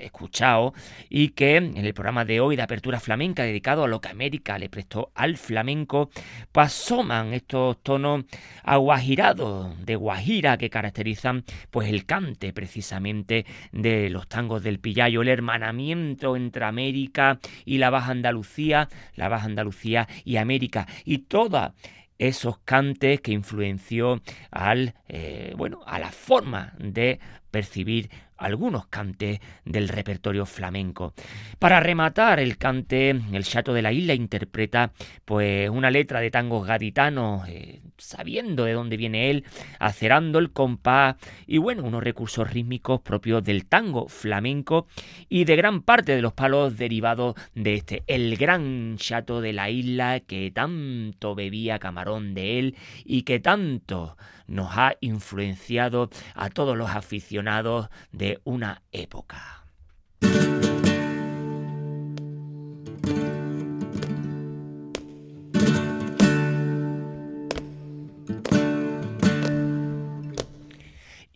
escuchado 0.00 0.74
y 1.08 1.30
que 1.30 1.56
en 1.56 1.76
el 1.76 1.94
programa 1.94 2.24
de 2.24 2.40
hoy 2.40 2.56
de 2.56 2.62
apertura 2.62 3.00
flamenca 3.00 3.42
dedicado 3.42 3.84
a 3.84 3.88
lo 3.88 4.00
que 4.00 4.08
América 4.08 4.58
le 4.58 4.68
prestó 4.68 5.10
al 5.14 5.36
flamenco, 5.36 6.10
pues 6.52 6.66
asoman 6.66 7.34
estos 7.34 7.82
tonos 7.82 8.24
aguajirados 8.62 9.84
de 9.84 9.96
guajira 9.96 10.58
que 10.58 10.70
caracterizan 10.70 11.44
pues 11.70 11.88
el 11.88 12.06
cante 12.06 12.52
precisamente 12.52 13.46
de 13.72 14.10
los 14.10 14.28
tangos 14.28 14.62
del 14.62 14.80
Pillayo, 14.80 15.22
el 15.22 15.28
hermanamiento 15.28 16.36
entre 16.36 16.64
América 16.64 17.38
y 17.64 17.78
la 17.78 17.90
Baja 17.90 18.12
Andalucía, 18.12 18.88
la 19.14 19.28
Baja 19.28 19.46
Andalucía 19.46 20.08
y 20.24 20.36
América 20.36 20.86
y 21.04 21.18
toda 21.18 21.74
esos 22.18 22.58
cantes 22.58 23.20
que 23.20 23.32
influenció 23.32 24.20
al 24.50 24.94
eh, 25.08 25.52
bueno 25.56 25.80
a 25.86 25.98
la 25.98 26.12
forma 26.12 26.74
de 26.78 27.18
percibir 27.50 28.10
algunos 28.36 28.86
cantes 28.86 29.40
del 29.64 29.88
repertorio 29.88 30.46
flamenco. 30.46 31.14
Para 31.58 31.80
rematar 31.80 32.40
el 32.40 32.58
cante, 32.58 33.10
el 33.10 33.44
Chato 33.44 33.72
de 33.72 33.82
la 33.82 33.92
Isla 33.92 34.14
interpreta 34.14 34.92
pues 35.24 35.70
una 35.70 35.90
letra 35.90 36.20
de 36.20 36.30
tangos 36.30 36.66
gaditanos, 36.66 37.48
eh, 37.48 37.80
sabiendo 37.98 38.64
de 38.64 38.72
dónde 38.72 38.96
viene 38.96 39.30
él, 39.30 39.44
acerando 39.78 40.38
el 40.38 40.52
compás 40.52 41.16
y 41.46 41.58
bueno, 41.58 41.84
unos 41.84 42.02
recursos 42.02 42.50
rítmicos 42.50 43.00
propios 43.00 43.42
del 43.44 43.66
tango 43.66 44.08
flamenco 44.08 44.86
y 45.28 45.44
de 45.44 45.56
gran 45.56 45.82
parte 45.82 46.14
de 46.14 46.22
los 46.22 46.32
palos 46.32 46.76
derivados 46.76 47.34
de 47.54 47.74
este, 47.74 48.04
el 48.06 48.36
gran 48.36 48.96
Chato 48.96 49.40
de 49.40 49.52
la 49.52 49.70
Isla 49.70 50.20
que 50.20 50.50
tanto 50.50 51.34
bebía 51.34 51.78
camarón 51.78 52.34
de 52.34 52.58
él 52.58 52.76
y 53.04 53.22
que 53.22 53.40
tanto 53.40 54.16
nos 54.46 54.76
ha 54.76 54.96
influenciado 55.00 56.10
a 56.34 56.50
todos 56.50 56.76
los 56.76 56.90
aficionados 56.90 57.88
de 58.12 58.40
una 58.44 58.82
época. 58.92 59.64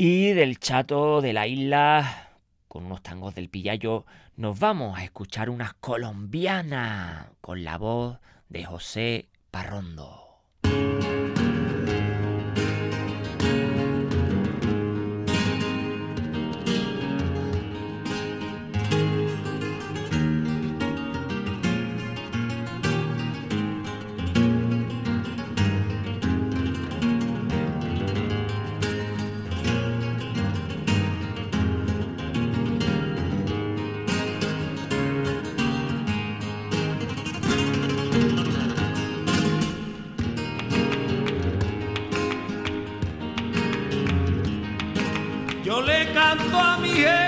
Y 0.01 0.33
del 0.33 0.61
chato 0.61 1.21
de 1.21 1.33
la 1.33 1.49
isla, 1.49 2.29
con 2.69 2.85
unos 2.87 3.03
tangos 3.03 3.35
del 3.35 3.49
pillayo, 3.49 4.07
nos 4.37 4.61
vamos 4.61 4.97
a 4.97 5.03
escuchar 5.03 5.51
unas 5.51 5.75
colombianas 5.75 7.27
con 7.41 7.65
la 7.65 7.79
voz 7.79 8.19
de 8.49 8.65
José 8.65 9.29
Parrondo. 9.51 10.29
El 46.33 46.39
faro 46.51 46.83
de 46.83 47.28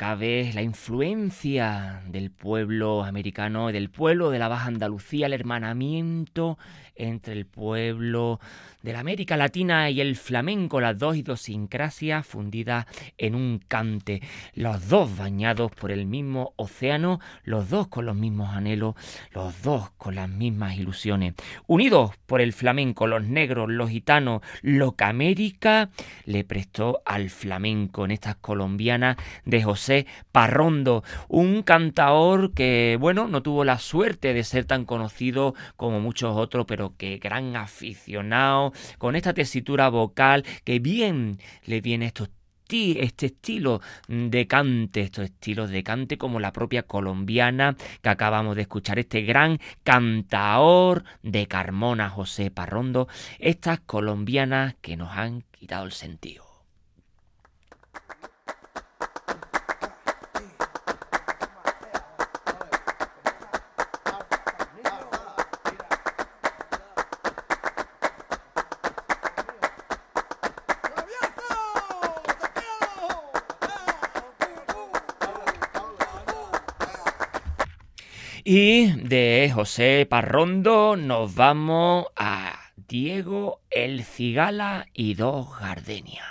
cabe 0.00 0.50
la 0.54 0.62
influencia 0.62 2.00
del 2.06 2.30
pueblo 2.30 3.04
americano 3.04 3.68
y 3.68 3.74
del 3.74 3.90
pueblo 3.90 4.30
de 4.30 4.38
la 4.38 4.48
Baja 4.48 4.68
Andalucía, 4.68 5.26
el 5.26 5.34
hermanamiento 5.34 6.56
entre 6.94 7.34
el 7.34 7.44
pueblo 7.44 8.40
de 8.82 8.92
la 8.92 9.00
América 9.00 9.36
Latina 9.36 9.90
y 9.90 10.00
el 10.00 10.16
flamenco, 10.16 10.80
las 10.80 10.98
dos 10.98 11.16
idiosincrasias 11.16 12.26
fundidas 12.26 12.86
en 13.18 13.34
un 13.34 13.60
cante, 13.66 14.22
los 14.54 14.88
dos 14.88 15.16
bañados 15.16 15.70
por 15.72 15.90
el 15.90 16.06
mismo 16.06 16.54
océano, 16.56 17.20
los 17.44 17.68
dos 17.68 17.88
con 17.88 18.06
los 18.06 18.16
mismos 18.16 18.54
anhelos, 18.54 18.94
los 19.32 19.62
dos 19.62 19.90
con 19.98 20.14
las 20.14 20.28
mismas 20.28 20.76
ilusiones, 20.76 21.34
unidos 21.66 22.12
por 22.26 22.40
el 22.40 22.52
flamenco, 22.52 23.06
los 23.06 23.24
negros, 23.24 23.68
los 23.68 23.90
gitanos, 23.90 24.42
lo 24.62 24.92
que 24.92 25.04
América 25.04 25.90
le 26.24 26.44
prestó 26.44 27.02
al 27.04 27.30
flamenco 27.30 28.04
en 28.04 28.12
estas 28.12 28.36
colombianas 28.36 29.16
de 29.44 29.62
José 29.62 30.06
Parrondo, 30.32 31.04
un 31.28 31.62
cantaor 31.62 32.52
que, 32.54 32.96
bueno, 32.98 33.28
no 33.28 33.42
tuvo 33.42 33.64
la 33.64 33.78
suerte 33.78 34.32
de 34.32 34.44
ser 34.44 34.64
tan 34.64 34.84
conocido 34.84 35.54
como 35.76 36.00
muchos 36.00 36.36
otros, 36.36 36.64
pero 36.66 36.94
que 36.96 37.18
gran 37.18 37.56
aficionado 37.56 38.69
con 38.98 39.16
esta 39.16 39.34
tesitura 39.34 39.88
vocal 39.88 40.44
que 40.64 40.78
bien 40.78 41.38
le 41.64 41.80
viene 41.80 42.06
estos 42.06 42.30
este 42.72 43.26
estilo 43.26 43.80
de 44.06 44.46
cante, 44.46 45.00
estos 45.00 45.24
estilos 45.24 45.70
de 45.70 45.82
cante 45.82 46.18
como 46.18 46.38
la 46.38 46.52
propia 46.52 46.84
colombiana 46.84 47.76
que 48.00 48.08
acabamos 48.08 48.54
de 48.56 48.62
escuchar, 48.62 48.98
este 48.98 49.22
gran 49.22 49.58
cantaor 49.82 51.04
de 51.22 51.46
Carmona 51.46 52.08
José 52.10 52.50
Parrondo, 52.50 53.08
estas 53.38 53.80
colombianas 53.80 54.76
que 54.80 54.96
nos 54.96 55.10
han 55.10 55.42
quitado 55.50 55.84
el 55.84 55.92
sentido. 55.92 56.49
Y 78.52 78.90
de 79.06 79.48
José 79.54 80.08
Parrondo 80.10 80.96
nos 80.96 81.36
vamos 81.36 82.06
a 82.16 82.58
Diego 82.74 83.60
el 83.70 84.02
Cigala 84.02 84.88
y 84.92 85.14
dos 85.14 85.56
gardenias. 85.60 86.26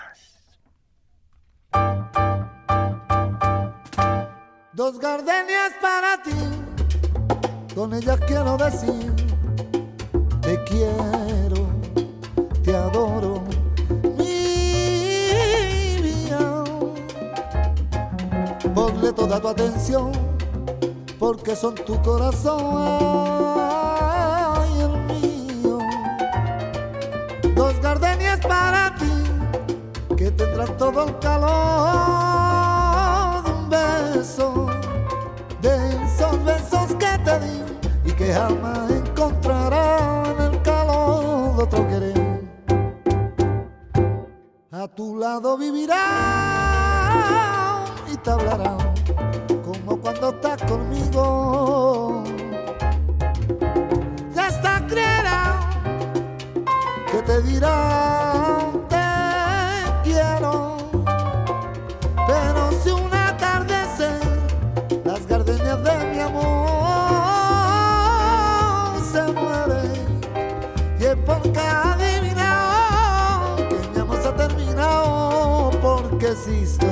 Dos 4.74 5.00
gardenias 5.00 5.72
para 5.82 6.22
ti, 6.22 7.74
con 7.74 7.93
ellas 7.93 8.20
quiero 8.28 8.58
decir, 8.58 9.16
te 10.41 10.62
quiero, 10.66 11.70
te 12.66 12.76
adoro, 12.76 13.46
mi 14.18 16.02
vida. 16.02 16.66
Ponle 18.76 19.14
toda 19.14 19.39
tu 19.39 19.48
atención 19.48 20.29
porque 21.20 21.55
son 21.55 21.76
tu 21.76 22.01
corazón 22.01 22.63
y 24.76 24.82
el 24.82 24.97
mío. 25.07 25.78
Dos 27.53 27.80
gardenias 27.82 28.39
para 28.39 28.95
ti, 28.95 29.11
que 30.15 30.32
tendrán 30.32 30.78
todo 30.78 31.03
el 31.03 31.20
calor 31.20 31.43
de 33.43 33.51
un 33.51 33.70
beso, 33.70 34.67
de 35.61 35.89
esos 36.05 36.43
besos 36.45 36.95
que 36.97 37.17
te 37.26 37.39
di 37.41 37.61
y 38.05 38.11
que 38.13 38.34
jamás 38.34 38.89
encontrarán 38.89 40.39
el 40.39 40.61
calor 40.61 41.57
de 41.57 41.63
otro 41.63 41.88
querer. 41.89 42.39
A 44.72 44.88
tu 44.88 45.17
lado 45.17 45.57
vivirá 45.57 46.68
Ya 54.36 54.47
está 54.47 54.86
creerá 54.88 55.59
que 57.11 57.22
te 57.22 57.41
dirá 57.41 57.76
te 58.89 59.05
quiero. 60.03 60.78
Pero 62.28 62.72
si 62.84 62.89
un 62.91 63.13
atardecer 63.13 64.20
las 65.05 65.26
gardenias 65.28 65.84
de 65.84 65.95
mi 66.11 66.20
amor 66.20 66.59
se 69.11 69.22
mueren 69.34 70.22
y 70.99 71.03
es 71.05 71.17
porque 71.26 71.59
adivinado 71.59 73.55
que 73.70 73.78
mi 73.93 73.99
amor 73.99 74.17
se 74.22 74.28
ha 74.28 74.36
terminado 74.36 75.72
porque 75.82 76.28
existe 76.32 76.89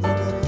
todo 0.00 0.08
derecho. 0.08 0.43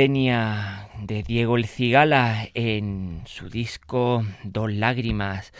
De 0.00 1.22
Diego 1.26 1.58
El 1.58 1.66
Cigala 1.66 2.48
en 2.54 3.20
su 3.26 3.50
disco 3.50 4.24
Dos 4.44 4.72
Lágrimas. 4.72 5.52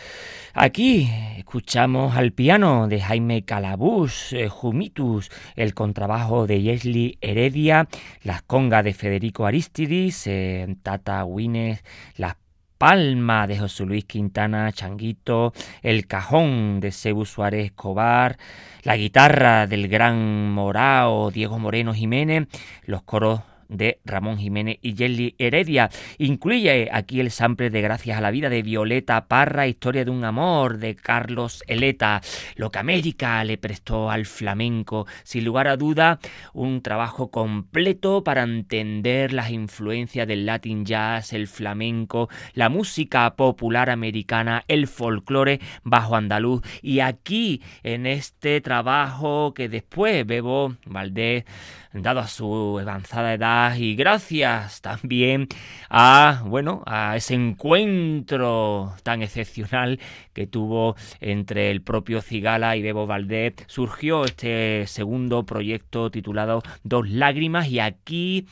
Aquí 0.55 1.11
escuchamos 1.37 2.17
al 2.17 2.31
piano 2.31 2.87
de 2.87 3.01
Jaime 3.01 3.43
Calabús, 3.43 4.33
eh, 4.33 4.49
Jumitus, 4.49 5.29
el 5.55 5.75
contrabajo 5.75 6.47
de 6.47 6.59
Yesli 6.59 7.19
Heredia, 7.21 7.87
las 8.23 8.41
congas 8.41 8.83
de 8.83 8.95
Federico 8.95 9.45
Aristidis, 9.45 10.25
eh, 10.25 10.75
Tata 10.81 11.23
Wines, 11.23 11.83
las 12.17 12.35
palmas 12.79 13.47
de 13.47 13.59
José 13.59 13.85
Luis 13.85 14.05
Quintana 14.05 14.71
Changuito, 14.71 15.53
el 15.83 16.07
cajón 16.07 16.79
de 16.79 16.91
Cebu 16.91 17.25
Suárez 17.25 17.65
Escobar, 17.65 18.39
la 18.81 18.97
guitarra 18.97 19.67
del 19.67 19.87
gran 19.87 20.51
Morao 20.51 21.29
Diego 21.29 21.59
Moreno 21.59 21.93
Jiménez, 21.93 22.47
los 22.87 23.03
coros 23.03 23.41
de 23.71 23.99
Ramón 24.05 24.37
Jiménez 24.37 24.77
y 24.81 24.95
Jelly 24.95 25.35
Heredia. 25.37 25.89
Incluye 26.17 26.89
aquí 26.91 27.19
el 27.19 27.31
sample 27.31 27.69
de 27.69 27.81
Gracias 27.81 28.17
a 28.17 28.21
la 28.21 28.31
vida 28.31 28.49
de 28.49 28.61
Violeta 28.61 29.27
Parra, 29.27 29.67
Historia 29.67 30.05
de 30.05 30.11
un 30.11 30.23
amor 30.23 30.77
de 30.77 30.95
Carlos 30.95 31.63
Eleta, 31.67 32.21
lo 32.55 32.69
que 32.69 32.79
América 32.79 33.43
le 33.43 33.57
prestó 33.57 34.11
al 34.11 34.25
flamenco. 34.25 35.07
Sin 35.23 35.45
lugar 35.45 35.67
a 35.67 35.77
duda, 35.77 36.19
un 36.53 36.81
trabajo 36.81 37.31
completo 37.31 38.23
para 38.23 38.43
entender 38.43 39.33
las 39.33 39.49
influencias 39.51 40.27
del 40.27 40.45
Latin 40.45 40.85
jazz, 40.85 41.33
el 41.33 41.47
flamenco, 41.47 42.29
la 42.53 42.69
música 42.69 43.35
popular 43.35 43.89
americana, 43.89 44.63
el 44.67 44.87
folclore 44.87 45.59
bajo 45.83 46.15
andaluz. 46.15 46.61
Y 46.81 46.99
aquí, 46.99 47.61
en 47.83 48.05
este 48.05 48.59
trabajo 48.61 49.53
que 49.53 49.69
después 49.69 50.25
Bebo 50.25 50.75
Valdés 50.85 51.45
dado 51.93 52.21
a 52.21 52.27
su 52.27 52.79
avanzada 52.79 53.33
edad 53.33 53.60
y 53.77 53.95
gracias 53.95 54.81
también 54.81 55.47
a 55.89 56.43
bueno 56.45 56.83
a 56.85 57.15
ese 57.15 57.35
encuentro 57.35 58.93
tan 59.03 59.21
excepcional 59.21 59.99
que 60.33 60.47
tuvo 60.47 60.95
entre 61.19 61.69
el 61.71 61.81
propio 61.81 62.21
Cigala 62.21 62.75
y 62.75 62.81
Bebo 62.81 63.07
Valdés 63.07 63.53
surgió 63.67 64.25
este 64.25 64.87
segundo 64.87 65.45
proyecto 65.45 66.09
titulado 66.09 66.63
Dos 66.83 67.09
lágrimas 67.09 67.67
y 67.67 67.79
aquí 67.79 68.47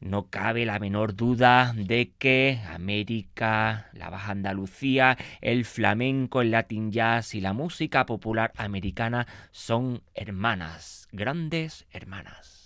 no 0.00 0.28
cabe 0.28 0.64
la 0.64 0.78
menor 0.78 1.14
duda 1.14 1.72
de 1.74 2.12
que 2.18 2.60
América, 2.68 3.88
la 3.92 4.10
Baja 4.10 4.32
Andalucía, 4.32 5.16
el 5.40 5.64
flamenco, 5.64 6.40
el 6.40 6.52
latin 6.52 6.92
jazz 6.92 7.34
y 7.34 7.40
la 7.40 7.52
música 7.52 8.06
popular 8.06 8.52
americana 8.56 9.26
son 9.50 10.02
hermanas, 10.14 11.08
grandes 11.12 11.86
hermanas. 11.90 12.57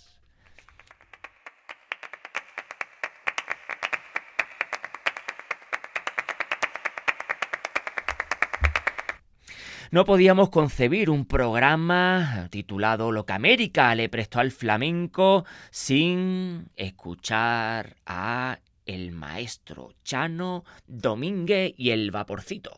No 9.93 10.05
podíamos 10.05 10.49
concebir 10.49 11.11
un 11.11 11.23
programa 11.25 12.47
titulado 12.49 13.11
Lo 13.11 13.27
que 13.27 13.33
América 13.33 13.93
le 13.93 14.09
prestó 14.09 14.39
al 14.39 14.49
flamenco 14.49 15.45
sin 15.69 16.71
escuchar 16.75 17.97
a 18.03 18.57
el 18.87 19.11
maestro 19.11 19.91
Chano 20.03 20.63
Domínguez 20.87 21.75
y 21.77 21.91
el 21.91 22.09
vaporcito. 22.09 22.71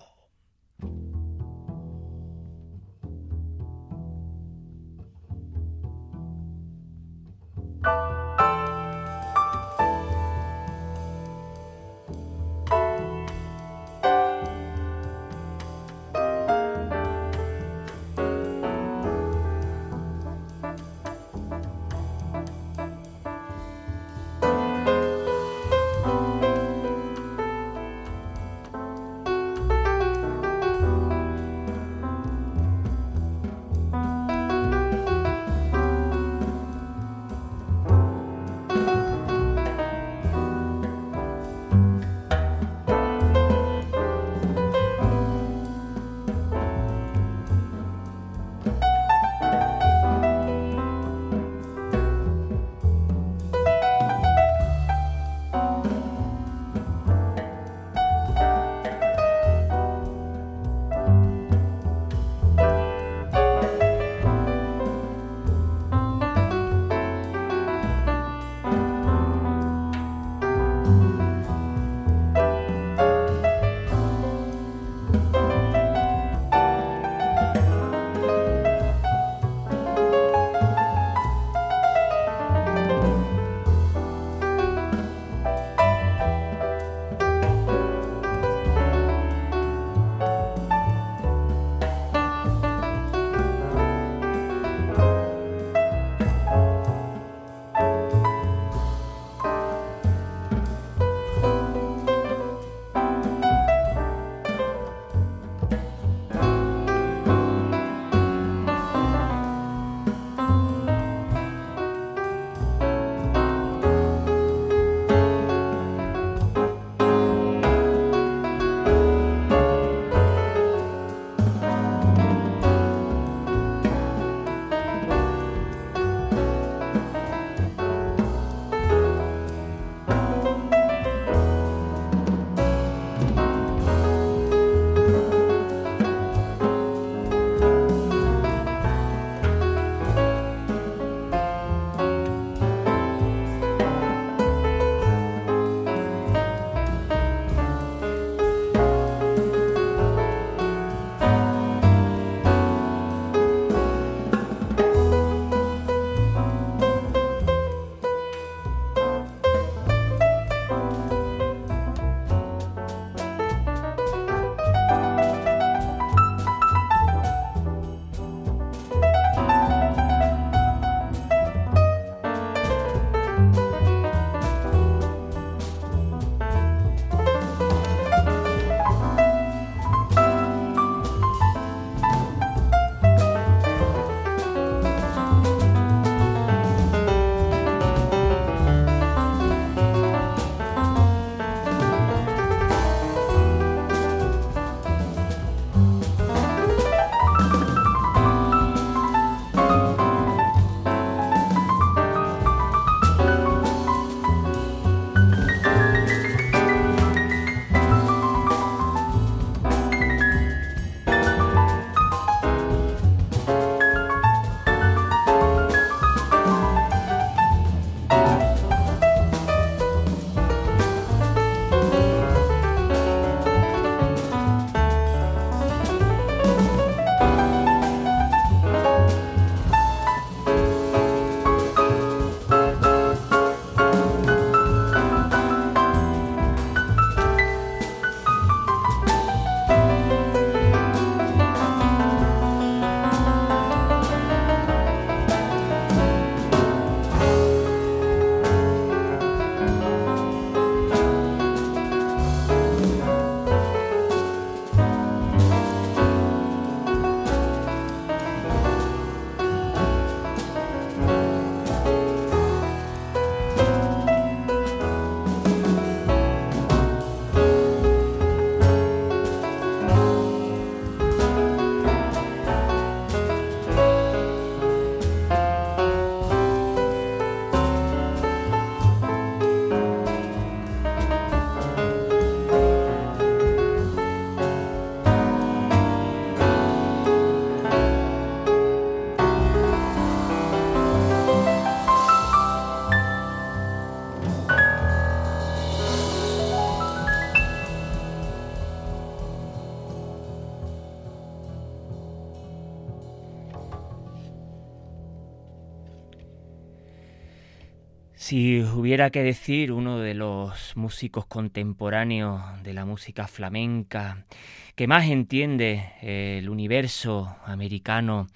Si 308.28 308.64
hubiera 308.64 309.12
que 309.12 309.22
decir 309.22 309.72
uno 309.72 310.00
de 310.00 310.16
los 310.16 310.76
músicos 310.76 311.28
contemporáneos 311.28 312.42
de 312.64 312.74
la 312.74 312.84
música 312.84 313.28
flamenca 313.28 314.26
que 314.74 314.88
más 314.88 315.06
entiende 315.06 315.92
el 316.02 316.50
universo 316.50 317.36
americano 317.46 318.28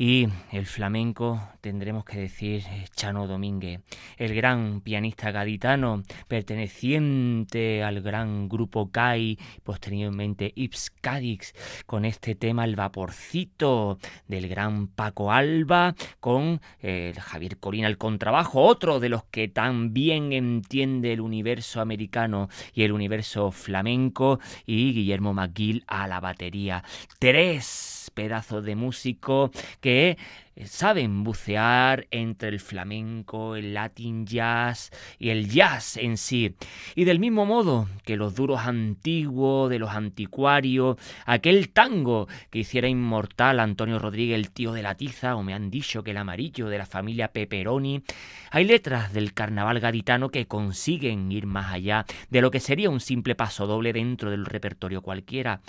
y 0.00 0.28
el 0.50 0.64
flamenco 0.64 1.42
tendremos 1.60 2.06
que 2.06 2.20
decir 2.20 2.64
eh, 2.70 2.86
Chano 2.96 3.26
Domínguez, 3.26 3.82
el 4.16 4.34
gran 4.34 4.80
pianista 4.80 5.30
gaditano 5.30 6.04
perteneciente 6.26 7.82
al 7.82 8.00
gran 8.00 8.48
grupo 8.48 8.90
CAI, 8.90 9.38
posteriormente 9.62 10.52
Ips 10.54 10.90
Cadix, 11.02 11.52
con 11.84 12.06
este 12.06 12.34
tema 12.34 12.64
El 12.64 12.76
Vaporcito 12.76 13.98
del 14.26 14.48
gran 14.48 14.86
Paco 14.86 15.32
Alba, 15.32 15.94
con 16.18 16.62
eh, 16.80 17.12
Javier 17.20 17.58
Corina 17.58 17.86
al 17.86 17.98
contrabajo, 17.98 18.62
otro 18.62 19.00
de 19.00 19.10
los 19.10 19.24
que 19.24 19.48
también 19.48 20.32
entiende 20.32 21.12
el 21.12 21.20
universo 21.20 21.82
americano 21.82 22.48
y 22.72 22.84
el 22.84 22.92
universo 22.92 23.50
flamenco, 23.50 24.40
y 24.64 24.94
Guillermo 24.94 25.34
McGill 25.34 25.84
a 25.86 26.08
la 26.08 26.20
batería. 26.20 26.82
Tres 27.18 27.99
pedazos 28.10 28.64
de 28.64 28.76
músicos 28.76 29.50
que 29.80 30.18
eh, 30.60 30.66
saben 30.66 31.24
bucear 31.24 32.06
entre 32.10 32.48
el 32.48 32.60
flamenco, 32.60 33.56
el 33.56 33.72
latin 33.72 34.26
jazz 34.26 34.90
y 35.18 35.30
el 35.30 35.48
jazz 35.48 35.96
en 35.96 36.16
sí. 36.16 36.54
Y 36.94 37.04
del 37.04 37.18
mismo 37.18 37.46
modo 37.46 37.88
que 38.04 38.16
los 38.16 38.34
duros 38.34 38.60
antiguos, 38.60 39.70
de 39.70 39.78
los 39.78 39.90
anticuarios, 39.90 40.96
aquel 41.24 41.70
tango 41.70 42.28
que 42.50 42.58
hiciera 42.58 42.88
inmortal 42.88 43.60
Antonio 43.60 43.98
Rodríguez, 43.98 44.34
el 44.36 44.50
tío 44.50 44.72
de 44.72 44.82
la 44.82 44.96
tiza, 44.96 45.36
o 45.36 45.42
me 45.42 45.54
han 45.54 45.70
dicho 45.70 46.02
que 46.02 46.10
el 46.10 46.18
amarillo 46.18 46.68
de 46.68 46.78
la 46.78 46.86
familia 46.86 47.28
Peperoni, 47.28 48.02
hay 48.50 48.64
letras 48.64 49.12
del 49.12 49.32
carnaval 49.32 49.80
gaditano 49.80 50.30
que 50.30 50.46
consiguen 50.46 51.30
ir 51.32 51.46
más 51.46 51.72
allá 51.72 52.04
de 52.28 52.40
lo 52.42 52.50
que 52.50 52.60
sería 52.60 52.90
un 52.90 53.00
simple 53.00 53.34
paso 53.34 53.66
doble 53.66 53.92
dentro 53.92 54.30
del 54.30 54.44
repertorio 54.44 55.00
cualquiera 55.00 55.60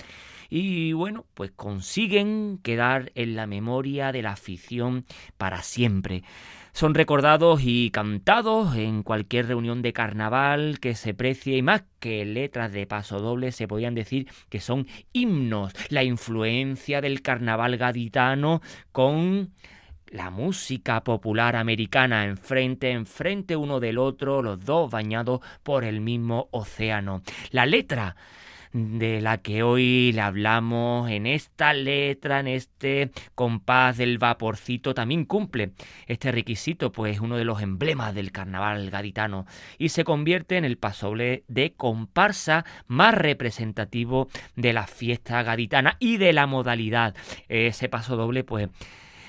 y 0.53 0.91
bueno, 0.91 1.25
pues 1.33 1.51
consiguen 1.51 2.59
quedar 2.61 3.13
en 3.15 3.37
la 3.37 3.47
memoria 3.47 4.11
de 4.11 4.21
la 4.21 4.33
afición 4.33 5.05
para 5.37 5.63
siempre. 5.63 6.23
Son 6.73 6.93
recordados 6.93 7.61
y 7.63 7.89
cantados 7.89 8.75
en 8.75 9.01
cualquier 9.01 9.47
reunión 9.47 9.81
de 9.81 9.93
carnaval 9.93 10.79
que 10.81 10.93
se 10.93 11.13
precie 11.13 11.55
y 11.55 11.61
más 11.61 11.83
que 12.01 12.25
letras 12.25 12.73
de 12.73 12.85
paso 12.85 13.19
doble 13.19 13.53
se 13.53 13.67
podían 13.67 13.95
decir 13.95 14.27
que 14.49 14.59
son 14.59 14.87
himnos, 15.13 15.73
la 15.89 16.03
influencia 16.03 16.99
del 16.99 17.21
carnaval 17.21 17.77
gaditano 17.77 18.61
con 18.91 19.51
la 20.07 20.31
música 20.31 21.01
popular 21.05 21.55
americana 21.55 22.25
enfrente, 22.25 22.91
enfrente 22.91 23.55
uno 23.55 23.79
del 23.79 23.97
otro, 23.97 24.41
los 24.41 24.65
dos 24.65 24.91
bañados 24.91 25.39
por 25.63 25.85
el 25.85 26.01
mismo 26.01 26.49
océano. 26.51 27.21
La 27.51 27.65
letra 27.65 28.17
de 28.73 29.21
la 29.21 29.39
que 29.39 29.63
hoy 29.63 30.11
le 30.13 30.21
hablamos 30.21 31.09
en 31.09 31.25
esta 31.25 31.73
letra, 31.73 32.39
en 32.39 32.47
este 32.47 33.11
compás 33.35 33.97
del 33.97 34.17
vaporcito, 34.17 34.93
también 34.93 35.25
cumple 35.25 35.71
este 36.07 36.31
requisito, 36.31 36.91
pues 36.91 37.15
es 37.15 37.21
uno 37.21 37.37
de 37.37 37.45
los 37.45 37.61
emblemas 37.61 38.15
del 38.15 38.31
carnaval 38.31 38.89
gaditano 38.89 39.45
y 39.77 39.89
se 39.89 40.03
convierte 40.03 40.57
en 40.57 40.65
el 40.65 40.77
pasoble 40.77 41.43
de 41.47 41.73
comparsa 41.73 42.65
más 42.87 43.13
representativo 43.15 44.29
de 44.55 44.73
la 44.73 44.87
fiesta 44.87 45.43
gaditana 45.43 45.97
y 45.99 46.17
de 46.17 46.33
la 46.33 46.47
modalidad. 46.47 47.15
Ese 47.49 47.89
paso 47.89 48.15
doble, 48.15 48.43
pues 48.43 48.69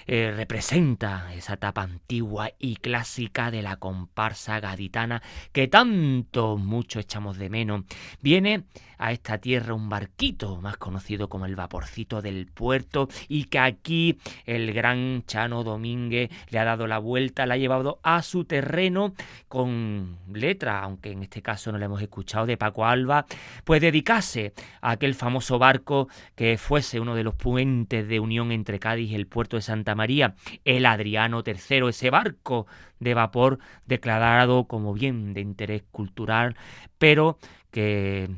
eh, 0.07 0.32
representa 0.36 1.32
esa 1.34 1.55
etapa 1.55 1.82
antigua 1.82 2.51
y 2.59 2.76
clásica 2.76 3.51
de 3.51 3.62
la 3.62 3.76
comparsa 3.76 4.59
gaditana 4.59 5.22
que 5.53 5.68
tanto 5.68 6.57
mucho 6.57 6.99
echamos 6.99 7.38
de 7.38 7.49
menos. 7.49 7.84
Viene 8.20 8.64
a 9.03 9.11
esta 9.11 9.38
tierra 9.38 9.74
un 9.74 9.88
barquito 9.88 10.61
más 10.61 10.76
conocido 10.76 11.28
como 11.28 11.46
el 11.46 11.57
vaporcito 11.57 12.22
del 12.22 12.46
puerto 12.46 13.09
y 13.26 13.44
que 13.44 13.59
aquí 13.59 14.18
el 14.46 14.72
gran 14.72 15.24
Chano 15.26 15.64
Domínguez 15.64 16.30
le 16.50 16.61
ha 16.61 16.64
dado 16.64 16.86
la 16.86 16.98
vuelta, 16.98 17.44
la 17.44 17.55
ha 17.55 17.57
llevado 17.57 17.98
a 18.05 18.22
su 18.22 18.44
terreno 18.44 19.14
con 19.48 20.18
letra, 20.32 20.80
aunque 20.82 21.11
en 21.11 21.24
este 21.24 21.42
caso 21.42 21.72
no 21.72 21.78
le 21.78 21.86
hemos 21.86 22.00
escuchado, 22.00 22.46
de 22.46 22.57
Paco 22.57 22.86
Alba, 22.86 23.26
pues 23.64 23.80
dedicarse 23.80 24.53
a 24.80 24.92
aquel 24.92 25.16
famoso 25.16 25.59
barco 25.59 26.09
que 26.36 26.57
fuese 26.57 27.00
uno 27.00 27.16
de 27.16 27.24
los 27.24 27.34
puentes 27.34 28.07
de 28.07 28.20
unión 28.20 28.53
entre 28.53 28.78
Cádiz 28.78 29.11
y 29.11 29.16
el 29.16 29.26
puerto 29.26 29.57
de 29.57 29.62
Santa 29.62 29.96
María, 29.96 30.36
el 30.64 30.86
Adriano 30.86 31.42
III, 31.44 31.88
ese 31.88 32.11
barco 32.11 32.68
de 33.00 33.14
vapor 33.14 33.59
declarado 33.84 34.68
como 34.68 34.94
bien 34.94 35.34
de 35.34 35.40
interés 35.40 35.82
cultural, 35.90 36.57
pero 36.98 37.38
que 37.72 38.30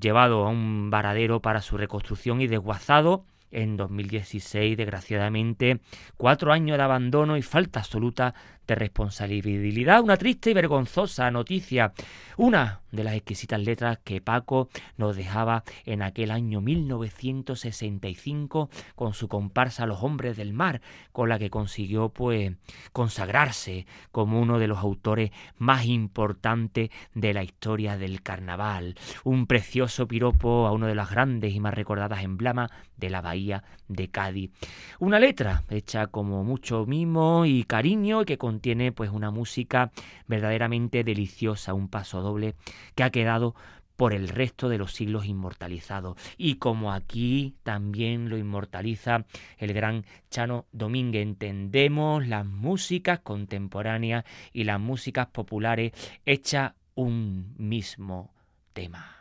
llevado 0.00 0.46
a 0.46 0.48
un 0.48 0.88
varadero 0.88 1.40
para 1.40 1.60
su 1.60 1.76
reconstrucción 1.76 2.40
y 2.40 2.46
desguazado 2.46 3.24
en 3.50 3.76
2016, 3.76 4.76
desgraciadamente, 4.76 5.80
cuatro 6.16 6.52
años 6.52 6.76
de 6.78 6.84
abandono 6.84 7.36
y 7.36 7.42
falta 7.42 7.80
absoluta 7.80 8.34
de 8.66 8.74
responsabilidad. 8.74 10.02
Una 10.02 10.16
triste 10.16 10.50
y 10.50 10.54
vergonzosa 10.54 11.30
noticia. 11.30 11.92
Una 12.36 12.80
de 12.92 13.04
las 13.04 13.14
exquisitas 13.14 13.60
letras 13.60 13.98
que 14.02 14.20
Paco 14.20 14.68
nos 14.96 15.16
dejaba 15.16 15.64
en 15.84 16.02
aquel 16.02 16.30
año 16.30 16.60
1965 16.60 18.70
con 18.94 19.14
su 19.14 19.28
comparsa 19.28 19.86
Los 19.86 20.02
Hombres 20.02 20.36
del 20.36 20.52
Mar, 20.52 20.80
con 21.12 21.28
la 21.28 21.38
que 21.38 21.50
consiguió 21.50 22.08
pues 22.08 22.52
consagrarse 22.92 23.86
como 24.12 24.40
uno 24.40 24.58
de 24.58 24.68
los 24.68 24.78
autores 24.78 25.30
más 25.58 25.86
importantes 25.86 26.90
de 27.14 27.34
la 27.34 27.44
historia 27.44 27.96
del 27.96 28.22
carnaval. 28.22 28.96
Un 29.24 29.46
precioso 29.46 30.08
piropo 30.08 30.66
a 30.66 30.72
uno 30.72 30.86
de 30.86 30.94
las 30.94 31.10
grandes 31.10 31.54
y 31.54 31.60
más 31.60 31.74
recordadas 31.74 32.24
emblemas 32.24 32.70
de 32.96 33.10
la 33.10 33.20
bahía 33.20 33.62
de 33.88 34.08
Cádiz. 34.08 34.50
Una 34.98 35.18
letra 35.18 35.64
hecha 35.70 36.06
como 36.08 36.44
mucho 36.44 36.86
mimo 36.86 37.46
y 37.46 37.64
cariño 37.64 38.24
que 38.24 38.38
contiene 38.38 38.92
pues 38.92 39.10
una 39.10 39.30
música 39.30 39.90
verdaderamente 40.26 41.04
deliciosa, 41.04 41.74
un 41.74 41.88
paso 41.88 42.20
doble 42.20 42.54
que 42.94 43.02
ha 43.02 43.10
quedado 43.10 43.54
por 43.96 44.12
el 44.12 44.28
resto 44.28 44.68
de 44.68 44.78
los 44.78 44.92
siglos 44.92 45.26
inmortalizado. 45.26 46.16
Y 46.36 46.56
como 46.56 46.92
aquí 46.92 47.54
también 47.62 48.28
lo 48.28 48.36
inmortaliza 48.36 49.24
el 49.58 49.72
gran 49.72 50.04
Chano 50.30 50.66
Domínguez, 50.72 51.22
entendemos 51.22 52.26
las 52.26 52.46
músicas 52.46 53.20
contemporáneas 53.20 54.24
y 54.52 54.64
las 54.64 54.78
músicas 54.78 55.26
populares 55.28 55.92
hechas 56.24 56.72
un 56.94 57.54
mismo 57.58 58.32
tema. 58.72 59.16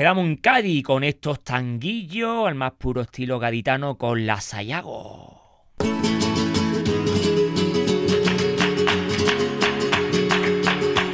Quedamos 0.00 0.24
en 0.24 0.36
Cádiz 0.36 0.82
con 0.82 1.04
estos 1.04 1.44
tanguillos 1.44 2.48
al 2.48 2.54
más 2.54 2.72
puro 2.72 3.02
estilo 3.02 3.38
gaditano 3.38 3.98
con 3.98 4.24
la 4.24 4.40
Sayago. 4.40 5.42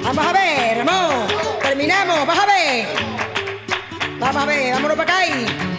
Vamos 0.04 0.24
a 0.24 0.32
ver, 0.32 0.84
vamos, 0.84 1.32
terminamos, 1.62 2.26
vamos 2.28 2.38
a 2.38 2.46
ver. 2.46 2.86
Vamos 4.20 4.42
a 4.42 4.46
ver, 4.46 4.72
vámonos 4.74 4.96
para 4.96 5.14
acá. 5.14 5.75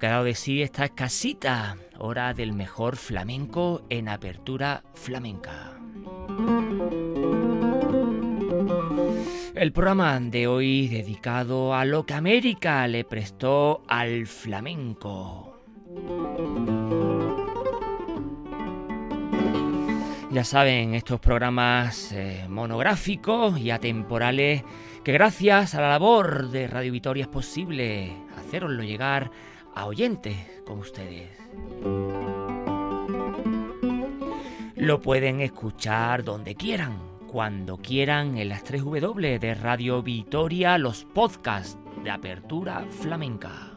Que 0.00 0.06
ha 0.06 0.10
dado 0.10 0.24
de 0.24 0.34
sí 0.34 0.62
esta 0.62 0.88
casita, 0.88 1.76
hora 1.98 2.32
del 2.32 2.54
mejor 2.54 2.96
flamenco 2.96 3.82
en 3.90 4.08
apertura 4.08 4.82
flamenca. 4.94 5.78
El 9.54 9.72
programa 9.72 10.18
de 10.18 10.46
hoy 10.46 10.88
dedicado 10.88 11.74
a 11.74 11.84
lo 11.84 12.06
que 12.06 12.14
América 12.14 12.88
le 12.88 13.04
prestó 13.04 13.82
al 13.88 14.26
flamenco. 14.26 15.60
Ya 20.30 20.44
saben, 20.44 20.94
estos 20.94 21.20
programas 21.20 22.12
eh, 22.12 22.46
monográficos 22.48 23.58
y 23.58 23.70
atemporales 23.70 24.62
que 25.04 25.12
gracias 25.12 25.74
a 25.74 25.82
la 25.82 25.88
labor 25.90 26.48
de 26.50 26.68
Radio 26.68 26.92
Vitoria 26.92 27.22
es 27.22 27.28
posible 27.28 28.16
haceroslo 28.38 28.82
llegar 28.82 29.30
a 29.74 29.86
oyentes 29.86 30.36
como 30.66 30.82
ustedes. 30.82 31.28
Lo 34.76 35.00
pueden 35.00 35.40
escuchar 35.40 36.24
donde 36.24 36.54
quieran, 36.54 36.98
cuando 37.28 37.76
quieran 37.76 38.38
en 38.38 38.48
las 38.48 38.64
3 38.64 38.82
W 38.84 39.38
de 39.38 39.54
Radio 39.54 40.02
Vitoria, 40.02 40.78
los 40.78 41.04
podcasts 41.04 41.78
de 42.02 42.10
apertura 42.10 42.86
flamenca. 42.90 43.72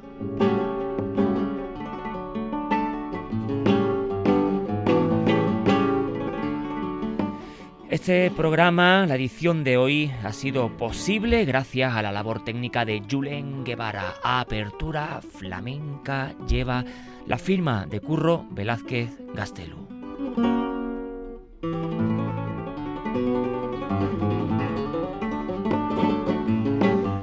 Este 8.03 8.31
programa, 8.31 9.05
la 9.05 9.15
edición 9.15 9.63
de 9.63 9.77
hoy, 9.77 10.11
ha 10.25 10.33
sido 10.33 10.75
posible 10.75 11.45
gracias 11.45 11.95
a 11.95 12.01
la 12.01 12.11
labor 12.11 12.43
técnica 12.43 12.83
de 12.83 13.01
Julen 13.09 13.63
Guevara. 13.63 14.15
Apertura 14.21 15.21
Flamenca 15.21 16.35
lleva 16.45 16.83
la 17.25 17.37
firma 17.37 17.85
de 17.85 18.01
Curro 18.01 18.45
Velázquez 18.51 19.09
Gastelu. 19.33 19.87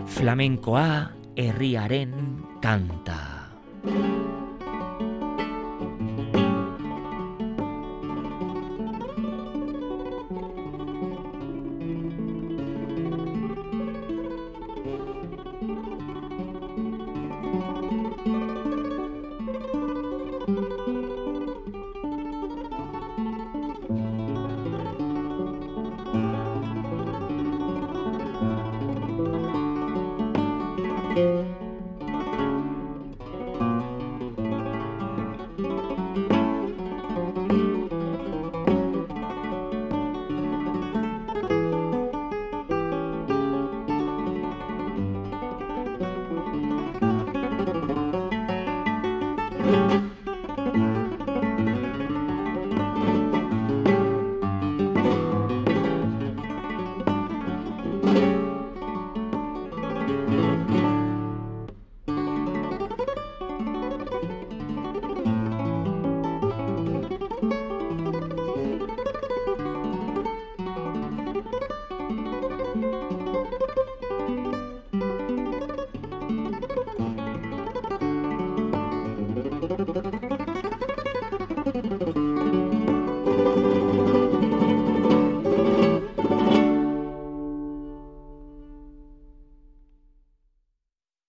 Flamenco 0.07 0.79
A, 0.79 1.13
herriaren 1.37 2.43
canta. 2.63 3.30